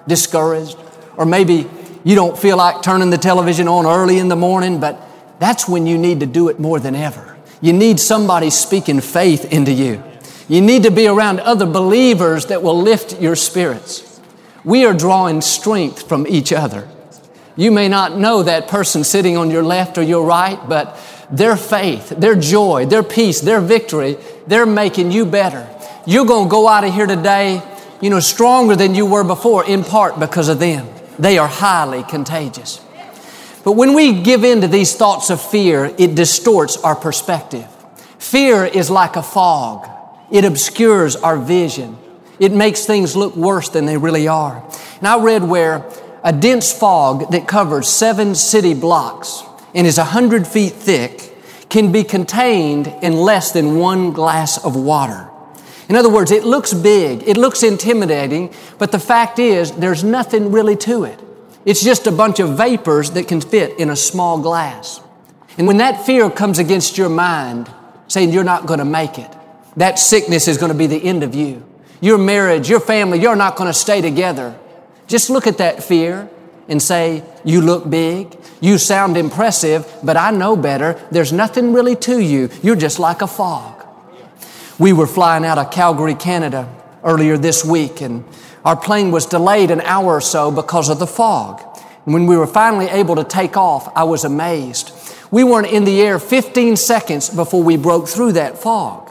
discouraged, 0.07 0.77
or 1.17 1.27
maybe 1.27 1.69
you 2.05 2.15
don't 2.15 2.39
feel 2.39 2.57
like 2.57 2.83
turning 2.83 3.11
the 3.11 3.19
television 3.19 3.67
on 3.67 3.87
early 3.87 4.19
in 4.19 4.29
the 4.29 4.37
morning, 4.37 4.79
but 4.79 5.01
that's 5.39 5.69
when 5.69 5.87
you 5.87 5.99
need 5.99 6.21
to 6.21 6.27
do 6.27 6.49
it 6.49 6.61
more 6.61 6.79
than 6.79 6.95
ever. 6.95 7.37
You 7.61 7.73
need 7.73 7.99
somebody 7.99 8.51
speaking 8.51 9.01
faith 9.01 9.53
into 9.53 9.73
you. 9.73 10.03
You 10.49 10.61
need 10.61 10.83
to 10.83 10.91
be 10.91 11.07
around 11.07 11.41
other 11.41 11.67
believers 11.67 12.47
that 12.47 12.63
will 12.63 12.81
lift 12.81 13.21
your 13.21 13.37
spirits. 13.37 14.21
We 14.65 14.85
are 14.85 14.95
drawing 14.95 15.41
strength 15.41 16.09
from 16.09 16.27
each 16.27 16.53
other. 16.53 16.89
You 17.57 17.71
may 17.71 17.89
not 17.89 18.19
know 18.19 18.43
that 18.43 18.69
person 18.69 19.05
sitting 19.05 19.37
on 19.37 19.51
your 19.51 19.63
left 19.63 19.97
or 19.97 20.03
your 20.03 20.25
right, 20.25 20.59
but 20.69 20.99
their 21.31 21.57
faith, 21.57 22.11
their 22.11 22.35
joy, 22.35 22.87
their 22.87 23.03
peace, 23.03 23.41
their 23.41 23.61
victory, 23.61 24.19
they're 24.47 24.67
making 24.67 25.13
you 25.13 25.25
better. 25.25 25.69
You're 26.07 26.27
going 26.27 26.49
to 26.49 26.51
go 26.51 26.69
out 26.69 26.85
of 26.85 26.93
here 26.93 27.07
today, 27.07 27.63
you 28.01 28.11
know, 28.11 28.21
stronger 28.21 28.77
than 28.77 28.95
you 28.95 29.07
were 29.07 29.25
before, 29.25 29.65
in 29.65 29.85
part 29.85 30.19
because 30.19 30.49
of 30.49 30.59
them. 30.59 30.87
They 31.19 31.39
are 31.39 31.49
highly 31.49 32.03
contagious. 32.03 32.81
But 33.65 33.73
when 33.73 33.95
we 33.95 34.21
give 34.23 34.45
in 34.45 34.61
to 34.61 34.69
these 34.69 34.95
thoughts 34.95 35.31
of 35.31 35.41
fear, 35.41 35.87
it 35.97 36.15
distorts 36.15 36.77
our 36.77 36.95
perspective. 36.95 37.67
Fear 38.19 38.67
is 38.67 38.91
like 38.91 39.17
a 39.17 39.23
fog. 39.23 39.89
It 40.31 40.45
obscures 40.45 41.17
our 41.17 41.39
vision. 41.39 41.97
It 42.39 42.53
makes 42.53 42.85
things 42.85 43.15
look 43.15 43.37
worse 43.37 43.69
than 43.69 43.87
they 43.87 43.97
really 43.97 44.27
are. 44.29 44.65
And 44.99 45.07
I 45.07 45.19
read 45.21 45.45
where 45.45 45.85
a 46.23 46.33
dense 46.33 46.73
fog 46.73 47.31
that 47.33 47.47
covers 47.47 47.89
seven 47.89 48.35
city 48.35 48.75
blocks 48.75 49.43
and 49.75 49.87
is 49.87 49.99
a 49.99 50.05
hundred 50.05 50.47
feet 50.47 50.73
thick 50.73 51.37
can 51.69 51.93
be 51.93 52.05
contained 52.05 52.87
in 53.03 53.15
less 53.15 53.53
than 53.53 53.79
one 53.79 54.13
glass 54.13 54.65
of 54.65 54.77
water. 54.77 55.29
In 55.89 55.97
other 55.97 56.09
words, 56.09 56.31
it 56.31 56.45
looks 56.45 56.73
big, 56.73 57.23
it 57.29 57.37
looks 57.37 57.63
intimidating, 57.63 58.55
but 58.79 58.91
the 58.91 58.99
fact 58.99 59.39
is 59.39 59.73
there's 59.73 60.03
nothing 60.03 60.51
really 60.51 60.77
to 60.77 61.05
it. 61.05 61.21
It's 61.65 61.83
just 61.83 62.07
a 62.07 62.13
bunch 62.13 62.41
of 62.41 62.57
vapors 62.57 63.11
that 63.13 63.29
can 63.29 63.41
fit 63.41 63.79
in 63.79 63.91
a 63.91 63.97
small 63.97 64.39
glass. 64.41 65.01
And 65.59 65.67
when 65.67 65.79
that 65.79 66.05
fear 66.05 66.31
comes 66.31 66.59
against 66.59 66.97
your 66.97 67.09
mind, 67.09 67.71
saying 68.09 68.33
you're 68.33 68.45
not 68.45 68.67
going 68.67 68.79
to 68.79 68.85
make 68.85 69.19
it, 69.19 69.31
that 69.77 69.99
sickness 69.99 70.49
is 70.49 70.59
going 70.59 70.73
to 70.73 70.79
be 70.79 70.87
the 70.87 71.03
end 71.03 71.23
of 71.23 71.35
you. 71.35 71.65
Your 72.01 72.19
marriage, 72.19 72.69
your 72.69 72.81
family, 72.81 73.21
you're 73.21 73.37
not 73.37 73.57
going 73.57 73.69
to 73.69 73.75
stay 73.75 74.01
together. 74.01 74.59
Just 75.07 75.31
look 75.31 75.47
at 75.47 75.59
that 75.59 75.83
fear 75.83 76.29
and 76.69 76.81
say, 76.83 77.23
You 77.45 77.61
look 77.61 77.89
big, 77.89 78.37
you 78.61 78.79
sound 78.79 79.17
impressive, 79.17 79.87
but 80.03 80.17
I 80.17 80.31
know 80.31 80.57
better. 80.57 81.01
There's 81.11 81.33
nothing 81.33 81.73
really 81.73 81.97
to 81.97 82.19
you. 82.21 82.51
You're 82.63 82.77
just 82.77 82.99
like 82.99 83.23
a 83.23 83.27
fog. 83.27 83.87
We 84.79 84.93
were 84.93 85.07
flying 85.07 85.45
out 85.45 85.59
of 85.59 85.71
Calgary, 85.71 86.15
Canada 86.15 86.69
earlier 87.05 87.37
this 87.37 87.65
week, 87.65 88.01
and 88.01 88.25
our 88.65 88.77
plane 88.77 89.11
was 89.11 89.27
delayed 89.27 89.71
an 89.71 89.83
hour 89.83 90.15
or 90.15 90.21
so 90.21 90.51
because 90.51 90.89
of 90.89 90.99
the 90.99 91.07
fog. 91.07 91.63
And 92.05 92.15
when 92.15 92.27
we 92.27 92.37
were 92.37 92.47
finally 92.47 92.87
able 92.87 93.17
to 93.17 93.25
take 93.25 93.57
off, 93.57 93.91
I 93.97 94.05
was 94.05 94.25
amazed. 94.25 94.93
We 95.31 95.45
weren't 95.45 95.69
in 95.69 95.85
the 95.85 96.01
air 96.01 96.19
15 96.19 96.77
seconds 96.77 97.31
before 97.31 97.63
we 97.63 97.77
broke 97.77 98.09
through 98.09 98.33
that 98.33 98.59
fog. 98.59 99.04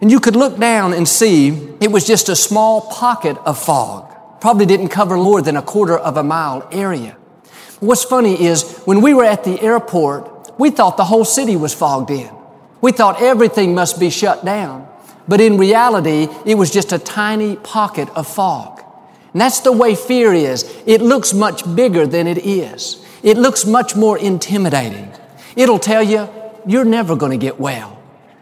And 0.00 0.10
you 0.10 0.20
could 0.20 0.36
look 0.36 0.58
down 0.58 0.92
and 0.92 1.08
see 1.08 1.48
it 1.80 1.90
was 1.90 2.06
just 2.06 2.28
a 2.28 2.36
small 2.36 2.82
pocket 2.82 3.36
of 3.44 3.58
fog. 3.58 4.14
Probably 4.40 4.66
didn't 4.66 4.88
cover 4.88 5.16
more 5.16 5.42
than 5.42 5.56
a 5.56 5.62
quarter 5.62 5.98
of 5.98 6.16
a 6.16 6.22
mile 6.22 6.68
area. 6.70 7.16
What's 7.80 8.04
funny 8.04 8.40
is 8.44 8.78
when 8.84 9.00
we 9.00 9.14
were 9.14 9.24
at 9.24 9.44
the 9.44 9.60
airport, 9.60 10.58
we 10.58 10.70
thought 10.70 10.96
the 10.96 11.04
whole 11.04 11.24
city 11.24 11.56
was 11.56 11.74
fogged 11.74 12.10
in. 12.10 12.30
We 12.80 12.92
thought 12.92 13.20
everything 13.20 13.74
must 13.74 13.98
be 13.98 14.10
shut 14.10 14.44
down. 14.44 14.88
But 15.26 15.40
in 15.40 15.58
reality, 15.58 16.28
it 16.46 16.54
was 16.54 16.70
just 16.70 16.92
a 16.92 16.98
tiny 16.98 17.56
pocket 17.56 18.08
of 18.16 18.26
fog. 18.26 18.82
And 19.32 19.40
that's 19.40 19.60
the 19.60 19.72
way 19.72 19.94
fear 19.94 20.32
is. 20.32 20.64
It 20.86 21.02
looks 21.02 21.34
much 21.34 21.62
bigger 21.76 22.06
than 22.06 22.26
it 22.26 22.38
is. 22.38 23.04
It 23.22 23.36
looks 23.36 23.66
much 23.66 23.94
more 23.94 24.16
intimidating. 24.16 25.12
It'll 25.54 25.78
tell 25.78 26.02
you, 26.02 26.28
you're 26.66 26.84
never 26.84 27.14
going 27.16 27.32
to 27.32 27.38
get 27.38 27.60
well. 27.60 27.97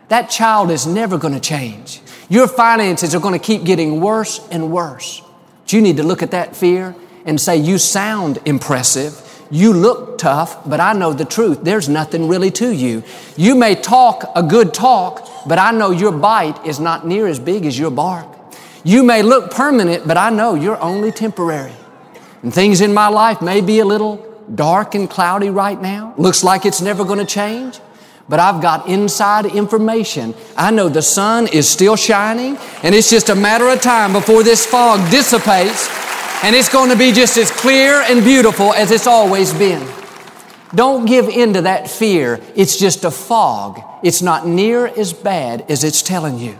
That 0.08 0.30
child 0.30 0.70
is 0.70 0.86
never 0.86 1.18
going 1.18 1.34
to 1.34 1.40
change. 1.40 2.00
Your 2.28 2.48
finances 2.48 3.14
are 3.14 3.20
going 3.20 3.38
to 3.38 3.44
keep 3.44 3.64
getting 3.64 4.00
worse 4.00 4.40
and 4.50 4.70
worse. 4.70 5.22
But 5.62 5.72
you 5.72 5.80
need 5.80 5.96
to 5.96 6.02
look 6.02 6.22
at 6.22 6.30
that 6.30 6.54
fear 6.56 6.94
and 7.24 7.40
say, 7.40 7.56
You 7.56 7.78
sound 7.78 8.38
impressive. 8.44 9.22
You 9.50 9.72
look 9.72 10.18
tough, 10.18 10.68
but 10.68 10.80
I 10.80 10.92
know 10.92 11.12
the 11.12 11.24
truth. 11.24 11.62
There's 11.62 11.88
nothing 11.88 12.26
really 12.26 12.50
to 12.52 12.74
you. 12.74 13.04
You 13.36 13.54
may 13.54 13.76
talk 13.76 14.24
a 14.34 14.42
good 14.42 14.74
talk, 14.74 15.28
but 15.46 15.58
I 15.58 15.70
know 15.70 15.92
your 15.92 16.10
bite 16.10 16.66
is 16.66 16.80
not 16.80 17.06
near 17.06 17.28
as 17.28 17.38
big 17.38 17.64
as 17.64 17.78
your 17.78 17.92
bark. 17.92 18.26
You 18.82 19.04
may 19.04 19.22
look 19.22 19.52
permanent, 19.52 20.06
but 20.06 20.16
I 20.16 20.30
know 20.30 20.54
you're 20.54 20.80
only 20.80 21.12
temporary. 21.12 21.72
And 22.42 22.52
things 22.52 22.80
in 22.80 22.92
my 22.92 23.08
life 23.08 23.40
may 23.40 23.60
be 23.60 23.78
a 23.78 23.84
little 23.84 24.24
dark 24.52 24.94
and 24.94 25.08
cloudy 25.08 25.50
right 25.50 25.80
now. 25.80 26.14
Looks 26.16 26.42
like 26.44 26.64
it's 26.64 26.80
never 26.80 27.04
going 27.04 27.18
to 27.18 27.24
change. 27.24 27.80
But 28.28 28.40
I've 28.40 28.60
got 28.60 28.88
inside 28.88 29.46
information. 29.46 30.34
I 30.56 30.70
know 30.70 30.88
the 30.88 31.02
sun 31.02 31.46
is 31.46 31.68
still 31.68 31.96
shining, 31.96 32.56
and 32.82 32.94
it's 32.94 33.08
just 33.08 33.28
a 33.28 33.34
matter 33.34 33.68
of 33.68 33.80
time 33.80 34.12
before 34.12 34.42
this 34.42 34.66
fog 34.66 35.10
dissipates, 35.10 35.88
and 36.42 36.56
it's 36.56 36.68
going 36.68 36.90
to 36.90 36.96
be 36.96 37.12
just 37.12 37.36
as 37.36 37.50
clear 37.50 38.02
and 38.02 38.24
beautiful 38.24 38.72
as 38.72 38.90
it's 38.90 39.06
always 39.06 39.54
been. 39.54 39.86
Don't 40.74 41.06
give 41.06 41.28
in 41.28 41.54
to 41.54 41.62
that 41.62 41.88
fear. 41.88 42.40
It's 42.56 42.76
just 42.76 43.04
a 43.04 43.10
fog. 43.10 43.80
It's 44.02 44.22
not 44.22 44.46
near 44.46 44.86
as 44.86 45.12
bad 45.12 45.64
as 45.70 45.84
it's 45.84 46.02
telling 46.02 46.38
you. 46.38 46.58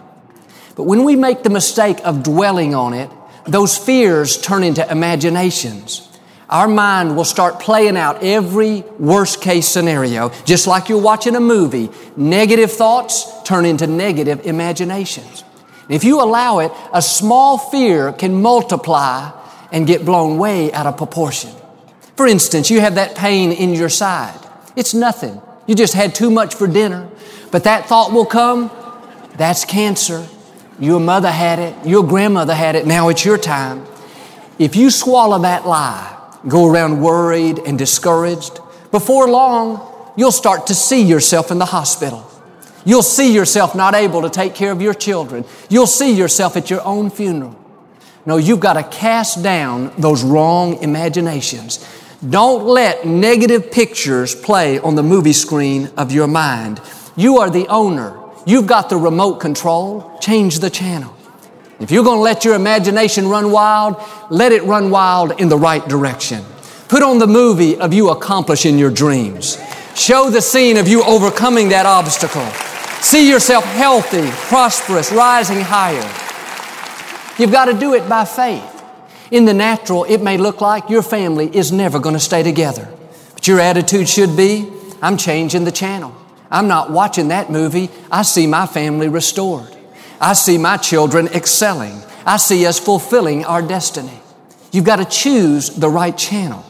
But 0.76 0.84
when 0.84 1.04
we 1.04 1.16
make 1.16 1.42
the 1.42 1.50
mistake 1.50 1.98
of 2.04 2.22
dwelling 2.22 2.74
on 2.74 2.94
it, 2.94 3.10
those 3.44 3.76
fears 3.76 4.36
turn 4.40 4.62
into 4.62 4.88
imaginations. 4.90 6.08
Our 6.48 6.68
mind 6.68 7.16
will 7.16 7.24
start 7.24 7.58
playing 7.58 7.96
out 7.96 8.22
every 8.22 8.82
worst 8.98 9.40
case 9.40 9.66
scenario, 9.66 10.28
just 10.44 10.68
like 10.68 10.88
you're 10.88 11.00
watching 11.00 11.34
a 11.34 11.40
movie. 11.40 11.90
Negative 12.16 12.70
thoughts 12.70 13.26
turn 13.42 13.64
into 13.64 13.88
negative 13.88 14.46
imaginations. 14.46 15.42
If 15.88 16.04
you 16.04 16.20
allow 16.20 16.60
it, 16.60 16.72
a 16.92 17.02
small 17.02 17.58
fear 17.58 18.12
can 18.12 18.40
multiply 18.42 19.32
and 19.72 19.86
get 19.86 20.04
blown 20.04 20.38
way 20.38 20.72
out 20.72 20.86
of 20.86 20.96
proportion. 20.96 21.50
For 22.16 22.26
instance, 22.26 22.70
you 22.70 22.80
have 22.80 22.94
that 22.94 23.16
pain 23.16 23.50
in 23.50 23.74
your 23.74 23.88
side. 23.88 24.38
It's 24.76 24.94
nothing. 24.94 25.40
You 25.66 25.74
just 25.74 25.94
had 25.94 26.14
too 26.14 26.30
much 26.30 26.54
for 26.54 26.66
dinner. 26.66 27.08
But 27.50 27.64
that 27.64 27.86
thought 27.86 28.12
will 28.12 28.26
come, 28.26 28.70
that's 29.36 29.64
cancer. 29.64 30.26
Your 30.78 31.00
mother 31.00 31.30
had 31.30 31.58
it, 31.58 31.86
your 31.86 32.04
grandmother 32.04 32.54
had 32.54 32.76
it, 32.76 32.86
now 32.86 33.08
it's 33.08 33.24
your 33.24 33.38
time. 33.38 33.84
If 34.58 34.76
you 34.76 34.90
swallow 34.90 35.38
that 35.40 35.66
lie, 35.66 36.15
go 36.48 36.66
around 36.66 37.00
worried 37.00 37.58
and 37.60 37.78
discouraged, 37.78 38.60
before 38.90 39.28
long, 39.28 40.12
you'll 40.16 40.32
start 40.32 40.68
to 40.68 40.74
see 40.74 41.02
yourself 41.02 41.50
in 41.50 41.58
the 41.58 41.66
hospital. 41.66 42.28
You'll 42.84 43.02
see 43.02 43.34
yourself 43.34 43.74
not 43.74 43.94
able 43.94 44.22
to 44.22 44.30
take 44.30 44.54
care 44.54 44.70
of 44.70 44.80
your 44.80 44.94
children. 44.94 45.44
You'll 45.68 45.88
see 45.88 46.12
yourself 46.12 46.56
at 46.56 46.70
your 46.70 46.84
own 46.84 47.10
funeral. 47.10 47.58
No, 48.24 48.36
you've 48.36 48.60
got 48.60 48.74
to 48.74 48.84
cast 48.84 49.42
down 49.42 49.92
those 49.98 50.22
wrong 50.22 50.82
imaginations. 50.82 51.84
Don't 52.28 52.64
let 52.64 53.04
negative 53.06 53.70
pictures 53.70 54.34
play 54.34 54.78
on 54.78 54.94
the 54.94 55.02
movie 55.02 55.32
screen 55.32 55.90
of 55.96 56.12
your 56.12 56.26
mind. 56.26 56.80
You 57.16 57.38
are 57.38 57.50
the 57.50 57.66
owner. 57.68 58.18
You've 58.46 58.66
got 58.66 58.88
the 58.88 58.96
remote 58.96 59.40
control. 59.40 60.16
Change 60.20 60.60
the 60.60 60.70
channel. 60.70 61.15
If 61.78 61.90
you're 61.90 62.04
going 62.04 62.18
to 62.18 62.22
let 62.22 62.44
your 62.44 62.54
imagination 62.54 63.28
run 63.28 63.50
wild, 63.52 64.02
let 64.30 64.52
it 64.52 64.62
run 64.62 64.90
wild 64.90 65.40
in 65.40 65.48
the 65.48 65.58
right 65.58 65.86
direction. 65.86 66.44
Put 66.88 67.02
on 67.02 67.18
the 67.18 67.26
movie 67.26 67.76
of 67.76 67.92
you 67.92 68.10
accomplishing 68.10 68.78
your 68.78 68.90
dreams. 68.90 69.58
Show 69.94 70.30
the 70.30 70.40
scene 70.40 70.76
of 70.78 70.88
you 70.88 71.02
overcoming 71.02 71.68
that 71.70 71.84
obstacle. 71.84 72.46
See 73.02 73.28
yourself 73.28 73.64
healthy, 73.64 74.30
prosperous, 74.48 75.12
rising 75.12 75.60
higher. 75.60 76.08
You've 77.38 77.52
got 77.52 77.66
to 77.66 77.74
do 77.74 77.94
it 77.94 78.08
by 78.08 78.24
faith. 78.24 78.72
In 79.30 79.44
the 79.44 79.52
natural, 79.52 80.04
it 80.04 80.22
may 80.22 80.38
look 80.38 80.60
like 80.60 80.88
your 80.88 81.02
family 81.02 81.54
is 81.54 81.72
never 81.72 81.98
going 81.98 82.14
to 82.14 82.20
stay 82.20 82.42
together. 82.42 82.88
But 83.34 83.46
your 83.46 83.60
attitude 83.60 84.08
should 84.08 84.36
be, 84.36 84.72
I'm 85.02 85.16
changing 85.18 85.64
the 85.64 85.72
channel. 85.72 86.14
I'm 86.50 86.68
not 86.68 86.90
watching 86.90 87.28
that 87.28 87.50
movie. 87.50 87.90
I 88.10 88.22
see 88.22 88.46
my 88.46 88.66
family 88.66 89.08
restored. 89.08 89.75
I 90.20 90.32
see 90.32 90.58
my 90.58 90.76
children 90.76 91.28
excelling. 91.28 92.02
I 92.24 92.38
see 92.38 92.66
us 92.66 92.78
fulfilling 92.78 93.44
our 93.44 93.62
destiny. 93.62 94.20
You've 94.72 94.84
got 94.84 94.96
to 94.96 95.04
choose 95.04 95.70
the 95.70 95.88
right 95.88 96.16
channel. 96.16 96.64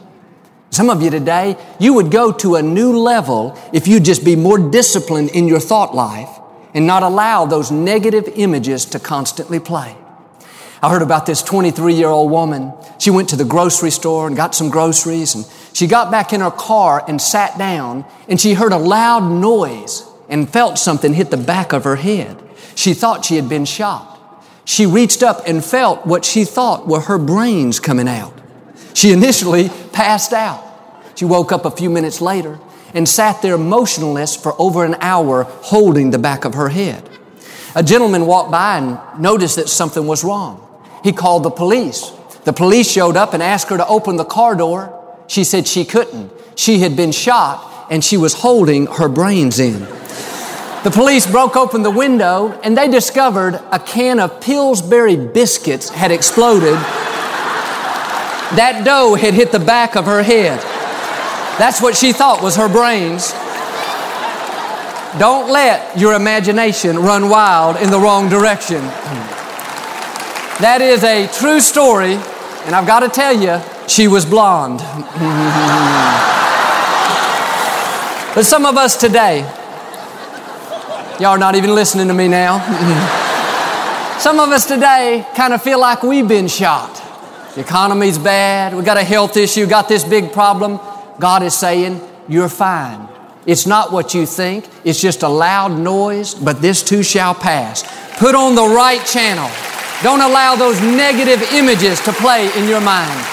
Some 0.71 0.91
of 0.91 1.01
you 1.03 1.11
today, 1.11 1.57
you 1.79 1.95
would 1.95 2.11
go 2.11 2.33
to 2.33 2.57
a 2.57 2.63
new 2.63 2.99
level 2.99 3.59
if 3.73 3.89
you'd 3.89 4.05
just 4.05 4.25
be 4.25 4.37
more 4.37 4.59
disciplined 4.59 5.31
in 5.31 5.49
your 5.49 5.61
thought 5.61 5.95
life 5.95 6.29
and 6.75 6.87
not 6.87 7.03
allow 7.03 7.47
those 7.47 7.71
negative 7.71 8.29
images 8.35 8.85
to 8.87 8.99
constantly 8.99 9.59
play. 9.59 9.97
I 10.83 10.91
heard 10.91 11.03
about 11.03 11.25
this 11.25 11.43
23 11.43 11.95
year 11.95 12.09
old 12.09 12.31
woman. 12.31 12.73
She 12.99 13.11
went 13.11 13.31
to 13.31 13.37
the 13.37 13.45
grocery 13.45 13.91
store 13.91 14.27
and 14.27 14.37
got 14.37 14.55
some 14.55 14.69
groceries 14.69 15.35
and 15.35 15.47
she 15.73 15.87
got 15.87 16.11
back 16.11 16.33
in 16.33 16.41
her 16.41 16.51
car 16.51 17.03
and 17.09 17.21
sat 17.21 17.57
down 17.57 18.05
and 18.29 18.41
she 18.41 18.53
heard 18.53 18.73
a 18.73 18.77
loud 18.77 19.31
noise 19.31 20.07
and 20.29 20.49
felt 20.49 20.79
something 20.79 21.15
hit 21.15 21.31
the 21.31 21.37
back 21.37 21.73
of 21.73 21.85
her 21.85 21.97
head. 21.97 22.43
She 22.77 22.95
thought 22.95 23.25
she 23.25 23.35
had 23.35 23.49
been 23.49 23.65
shot. 23.65 24.13
She 24.65 24.87
reached 24.87 25.23
up 25.23 25.43
and 25.47 25.65
felt 25.65 26.07
what 26.07 26.25
she 26.25 26.45
thought 26.45 26.87
were 26.87 27.01
her 27.01 27.19
brains 27.19 27.81
coming 27.81 28.07
out. 28.07 28.35
She 28.95 29.13
initially 29.13 29.71
passed 29.93 30.33
out. 30.33 30.63
She 31.17 31.25
woke 31.25 31.51
up 31.51 31.65
a 31.65 31.71
few 31.71 31.89
minutes 31.89 32.21
later 32.21 32.61
and 32.95 33.09
sat 33.09 33.43
there 33.43 33.57
motionless 33.57 34.37
for 34.37 34.55
over 34.61 34.85
an 34.85 34.97
hour 35.01 35.45
holding 35.45 36.11
the 36.11 36.19
back 36.19 36.45
of 36.45 36.55
her 36.55 36.69
head. 36.69 37.09
A 37.75 37.83
gentleman 37.83 38.27
walked 38.27 38.51
by 38.51 38.79
and 38.79 38.99
noticed 39.21 39.57
that 39.57 39.69
something 39.69 40.07
was 40.07 40.23
wrong. 40.23 40.63
He 41.03 41.13
called 41.13 41.45
the 41.45 41.51
police. 41.51 42.11
The 42.45 42.53
police 42.53 42.91
showed 42.91 43.17
up 43.17 43.35
and 43.35 43.43
asked 43.43 43.71
her 43.71 43.77
to 43.77 43.87
open 43.87 44.17
the 44.17 44.25
car 44.25 44.55
door. 44.55 44.93
She 45.29 45.45
said 45.45 45.67
she 45.67 45.85
couldn't. 45.85 46.31
She 46.57 46.79
had 46.81 46.97
been 46.97 47.13
shot 47.13 47.87
and 47.91 48.05
she 48.05 48.17
was 48.17 48.35
holding 48.35 48.87
her 48.87 49.09
brains 49.09 49.59
in. 49.59 49.87
The 50.87 50.93
police 50.93 51.29
broke 51.29 51.57
open 51.57 51.83
the 51.83 51.91
window 51.91 52.53
and 52.63 52.79
they 52.79 52.87
discovered 52.87 53.61
a 53.73 53.79
can 53.81 54.21
of 54.21 54.41
Pillsbury 54.41 55.17
biscuits 55.17 55.89
had 55.89 56.13
exploded. 56.13 56.75
That 58.55 58.83
dough 58.85 59.17
had 59.17 59.35
hit 59.35 59.51
the 59.51 59.59
back 59.59 59.97
of 59.97 60.05
her 60.05 60.23
head. 60.23 60.61
That's 61.59 61.83
what 61.83 61.97
she 61.97 62.13
thought 62.13 62.41
was 62.41 62.55
her 62.55 62.69
brains. 62.69 63.33
Don't 65.19 65.51
let 65.51 65.99
your 65.99 66.15
imagination 66.15 67.01
run 67.01 67.29
wild 67.29 67.79
in 67.79 67.91
the 67.91 67.99
wrong 67.99 68.29
direction. 68.29 68.81
That 70.63 70.79
is 70.83 71.03
a 71.03 71.27
true 71.37 71.59
story, 71.59 72.15
and 72.65 72.77
I've 72.77 72.87
got 72.87 73.01
to 73.01 73.09
tell 73.09 73.33
you, 73.33 73.61
she 73.89 74.07
was 74.07 74.25
blonde. 74.25 74.79
but 78.37 78.45
some 78.45 78.65
of 78.65 78.77
us 78.77 78.97
today, 78.97 79.45
Y'all 81.19 81.31
are 81.31 81.39
not 81.39 81.55
even 81.55 81.75
listening 81.75 82.09
to 82.09 82.15
me 82.15 82.29
now. 82.29 82.59
Some 84.21 84.39
of 84.39 84.51
us 84.51 84.67
today 84.67 85.27
kind 85.35 85.55
of 85.55 85.63
feel 85.63 85.81
like 85.81 86.03
we've 86.03 86.29
been 86.29 86.47
shot. 86.47 86.95
The 87.55 87.63
economy's 87.63 88.19
bad. 88.19 88.75
We 88.75 88.83
got 88.83 88.99
a 88.99 89.03
health 89.03 89.39
issue, 89.39 89.67
got 89.67 89.89
this 89.89 90.05
big 90.05 90.31
problem. 90.31 90.79
God 91.19 91.43
is 91.43 91.55
saying, 91.55 92.03
You're 92.29 92.51
fine. 92.51 93.09
It's 93.47 93.67
not 93.67 93.93
what 93.93 94.13
you 94.13 94.27
think. 94.27 94.69
It's 94.85 95.01
just 95.01 95.23
a 95.23 95.29
loud 95.29 95.73
noise, 95.79 96.35
but 96.35 96.61
this 96.61 96.83
too 96.83 97.03
shall 97.03 97.35
pass. 97.35 97.83
Put 98.19 98.35
on 98.35 98.55
the 98.55 98.67
right 98.67 99.03
channel. 99.07 99.51
Don't 100.03 100.21
allow 100.21 100.55
those 100.55 100.79
negative 100.83 101.41
images 101.53 101.99
to 102.01 102.13
play 102.13 102.51
in 102.59 102.69
your 102.69 102.83
mind. 102.83 103.25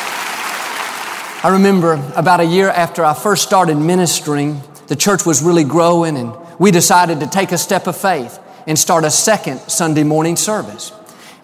I 1.43 1.49
remember 1.51 2.01
about 2.15 2.39
a 2.39 2.45
year 2.45 2.69
after 2.69 3.03
I 3.03 3.13
first 3.13 3.43
started 3.43 3.75
ministering, 3.75 4.61
the 4.87 4.95
church 4.95 5.25
was 5.25 5.43
really 5.43 5.65
growing 5.65 6.15
and 6.15 6.31
we 6.59 6.71
decided 6.71 7.19
to 7.19 7.27
take 7.27 7.51
a 7.51 7.57
step 7.57 7.87
of 7.87 7.97
faith 7.97 8.39
and 8.67 8.77
start 8.77 9.03
a 9.03 9.11
second 9.11 9.59
Sunday 9.69 10.03
morning 10.03 10.35
service. 10.35 10.91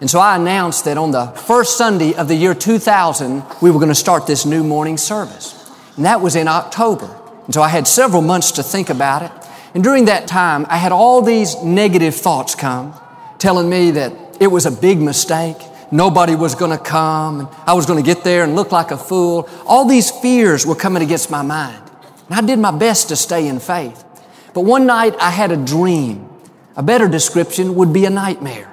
And 0.00 0.08
so 0.08 0.18
I 0.18 0.36
announced 0.36 0.86
that 0.86 0.96
on 0.96 1.10
the 1.10 1.26
first 1.26 1.76
Sunday 1.76 2.14
of 2.14 2.28
the 2.28 2.34
year 2.34 2.54
2000, 2.54 3.42
we 3.60 3.70
were 3.70 3.78
going 3.78 3.90
to 3.90 3.94
start 3.94 4.26
this 4.26 4.46
new 4.46 4.64
morning 4.64 4.96
service. 4.96 5.70
And 5.96 6.06
that 6.06 6.22
was 6.22 6.36
in 6.36 6.48
October. 6.48 7.14
And 7.44 7.52
so 7.52 7.60
I 7.60 7.68
had 7.68 7.86
several 7.86 8.22
months 8.22 8.52
to 8.52 8.62
think 8.62 8.88
about 8.88 9.22
it. 9.22 9.32
And 9.74 9.84
during 9.84 10.06
that 10.06 10.26
time, 10.26 10.64
I 10.70 10.78
had 10.78 10.92
all 10.92 11.20
these 11.20 11.62
negative 11.62 12.14
thoughts 12.14 12.54
come, 12.54 12.98
telling 13.38 13.68
me 13.68 13.90
that 13.92 14.12
it 14.40 14.46
was 14.46 14.64
a 14.64 14.70
big 14.70 14.98
mistake. 14.98 15.56
Nobody 15.92 16.34
was 16.34 16.54
going 16.54 16.70
to 16.70 16.82
come. 16.82 17.40
And 17.40 17.48
I 17.66 17.74
was 17.74 17.84
going 17.84 18.02
to 18.02 18.06
get 18.06 18.24
there 18.24 18.42
and 18.42 18.56
look 18.56 18.72
like 18.72 18.90
a 18.92 18.96
fool. 18.96 19.48
All 19.66 19.84
these 19.84 20.10
fears 20.10 20.64
were 20.64 20.74
coming 20.74 21.02
against 21.02 21.30
my 21.30 21.42
mind. 21.42 21.82
And 22.30 22.38
I 22.38 22.40
did 22.40 22.58
my 22.58 22.70
best 22.70 23.08
to 23.08 23.16
stay 23.16 23.46
in 23.48 23.60
faith. 23.60 24.04
But 24.54 24.62
one 24.62 24.86
night 24.86 25.14
I 25.20 25.30
had 25.30 25.52
a 25.52 25.56
dream. 25.56 26.28
A 26.76 26.82
better 26.82 27.08
description 27.08 27.74
would 27.76 27.92
be 27.92 28.04
a 28.04 28.10
nightmare. 28.10 28.70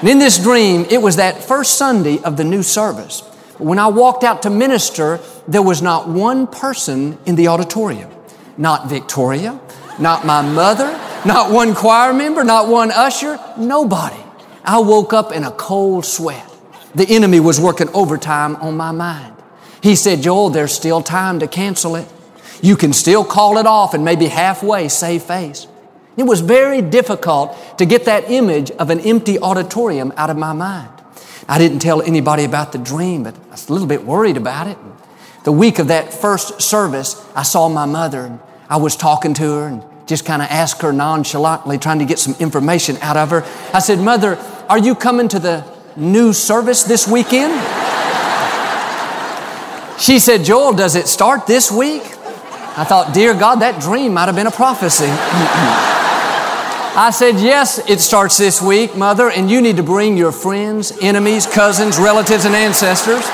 And 0.00 0.08
in 0.08 0.18
this 0.18 0.38
dream, 0.38 0.86
it 0.90 1.02
was 1.02 1.16
that 1.16 1.42
first 1.42 1.76
Sunday 1.76 2.18
of 2.22 2.36
the 2.36 2.44
new 2.44 2.62
service. 2.62 3.20
When 3.58 3.78
I 3.78 3.88
walked 3.88 4.24
out 4.24 4.42
to 4.42 4.50
minister, 4.50 5.20
there 5.46 5.62
was 5.62 5.82
not 5.82 6.08
one 6.08 6.46
person 6.46 7.18
in 7.26 7.36
the 7.36 7.48
auditorium. 7.48 8.10
Not 8.56 8.88
Victoria, 8.88 9.60
not 9.98 10.24
my 10.24 10.40
mother, 10.40 10.90
not 11.26 11.52
one 11.52 11.74
choir 11.74 12.14
member, 12.14 12.42
not 12.42 12.68
one 12.68 12.90
usher, 12.90 13.38
nobody. 13.58 14.22
I 14.64 14.78
woke 14.80 15.12
up 15.12 15.32
in 15.32 15.44
a 15.44 15.50
cold 15.50 16.06
sweat. 16.06 16.46
The 16.94 17.06
enemy 17.08 17.40
was 17.40 17.60
working 17.60 17.88
overtime 17.90 18.56
on 18.56 18.76
my 18.76 18.92
mind. 18.92 19.34
He 19.82 19.94
said, 19.96 20.22
Joel, 20.22 20.50
there's 20.50 20.72
still 20.72 21.02
time 21.02 21.40
to 21.40 21.46
cancel 21.46 21.96
it. 21.96 22.08
You 22.62 22.76
can 22.76 22.92
still 22.92 23.24
call 23.24 23.58
it 23.58 23.66
off 23.66 23.94
and 23.94 24.04
maybe 24.04 24.26
halfway 24.26 24.88
save 24.88 25.22
face. 25.22 25.66
It 26.16 26.24
was 26.24 26.40
very 26.40 26.82
difficult 26.82 27.56
to 27.78 27.86
get 27.86 28.04
that 28.04 28.30
image 28.30 28.70
of 28.72 28.90
an 28.90 29.00
empty 29.00 29.38
auditorium 29.38 30.12
out 30.16 30.30
of 30.30 30.36
my 30.36 30.52
mind. 30.52 30.90
I 31.48 31.58
didn't 31.58 31.78
tell 31.78 32.02
anybody 32.02 32.44
about 32.44 32.72
the 32.72 32.78
dream, 32.78 33.24
but 33.24 33.34
I 33.48 33.52
was 33.52 33.68
a 33.68 33.72
little 33.72 33.88
bit 33.88 34.04
worried 34.04 34.36
about 34.36 34.66
it. 34.66 34.78
The 35.44 35.52
week 35.52 35.78
of 35.78 35.88
that 35.88 36.12
first 36.12 36.60
service, 36.60 37.26
I 37.34 37.42
saw 37.42 37.68
my 37.68 37.86
mother 37.86 38.38
I 38.70 38.76
was 38.76 38.94
talking 38.94 39.34
to 39.34 39.42
her 39.42 39.66
and 39.66 39.82
just 40.06 40.24
kind 40.24 40.40
of 40.40 40.48
asked 40.48 40.82
her 40.82 40.92
nonchalantly, 40.92 41.76
trying 41.76 41.98
to 41.98 42.04
get 42.04 42.20
some 42.20 42.36
information 42.38 42.96
out 42.98 43.16
of 43.16 43.30
her. 43.30 43.42
I 43.74 43.80
said, 43.80 43.98
Mother, 43.98 44.36
are 44.68 44.78
you 44.78 44.94
coming 44.94 45.26
to 45.26 45.40
the 45.40 45.64
new 45.96 46.32
service 46.32 46.84
this 46.84 47.08
weekend? 47.08 47.52
She 50.00 50.20
said, 50.20 50.44
Joel, 50.44 50.72
does 50.74 50.94
it 50.94 51.08
start 51.08 51.48
this 51.48 51.72
week? 51.72 52.04
I 52.76 52.84
thought, 52.84 53.12
Dear 53.12 53.34
God, 53.34 53.56
that 53.56 53.80
dream 53.80 54.14
might 54.14 54.26
have 54.26 54.36
been 54.36 54.46
a 54.46 54.50
prophecy. 54.50 55.08
I 56.92 57.10
said, 57.12 57.40
Yes, 57.40 57.78
it 57.88 58.00
starts 58.00 58.36
this 58.36 58.62
week, 58.62 58.96
Mother, 58.96 59.30
and 59.30 59.50
you 59.50 59.60
need 59.60 59.76
to 59.76 59.82
bring 59.82 60.16
your 60.16 60.32
friends, 60.32 60.92
enemies, 61.00 61.46
cousins, 61.46 61.98
relatives, 61.98 62.44
and 62.44 62.54
ancestors. 62.54 63.24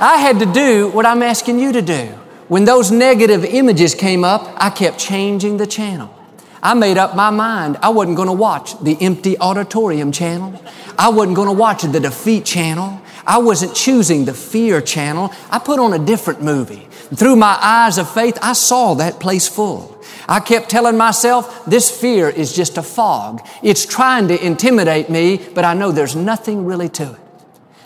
I 0.00 0.18
had 0.18 0.38
to 0.40 0.46
do 0.46 0.88
what 0.88 1.06
I'm 1.06 1.22
asking 1.22 1.60
you 1.60 1.72
to 1.72 1.82
do. 1.82 2.06
When 2.48 2.64
those 2.64 2.90
negative 2.90 3.44
images 3.44 3.94
came 3.94 4.22
up, 4.22 4.52
I 4.56 4.70
kept 4.70 4.98
changing 4.98 5.56
the 5.56 5.66
channel. 5.66 6.14
I 6.62 6.74
made 6.74 6.98
up 6.98 7.14
my 7.14 7.30
mind. 7.30 7.78
I 7.82 7.90
wasn't 7.90 8.16
going 8.16 8.28
to 8.28 8.32
watch 8.34 8.78
the 8.80 8.96
empty 9.00 9.38
auditorium 9.38 10.12
channel. 10.12 10.62
I 10.98 11.10
wasn't 11.10 11.36
going 11.36 11.48
to 11.48 11.52
watch 11.52 11.82
the 11.82 12.00
defeat 12.00 12.44
channel. 12.44 13.00
I 13.26 13.38
wasn't 13.38 13.74
choosing 13.74 14.24
the 14.24 14.34
fear 14.34 14.80
channel. 14.80 15.32
I 15.50 15.58
put 15.58 15.78
on 15.78 15.92
a 15.92 15.98
different 15.98 16.42
movie. 16.42 16.86
Through 17.14 17.36
my 17.36 17.56
eyes 17.60 17.98
of 17.98 18.12
faith, 18.12 18.38
I 18.42 18.54
saw 18.54 18.94
that 18.94 19.20
place 19.20 19.48
full. 19.48 20.02
I 20.28 20.40
kept 20.40 20.70
telling 20.70 20.96
myself, 20.96 21.64
this 21.66 21.90
fear 21.90 22.28
is 22.28 22.54
just 22.54 22.78
a 22.78 22.82
fog. 22.82 23.46
It's 23.62 23.84
trying 23.84 24.28
to 24.28 24.44
intimidate 24.44 25.10
me, 25.10 25.40
but 25.54 25.64
I 25.64 25.74
know 25.74 25.92
there's 25.92 26.16
nothing 26.16 26.64
really 26.64 26.88
to 26.90 27.12
it. 27.12 27.20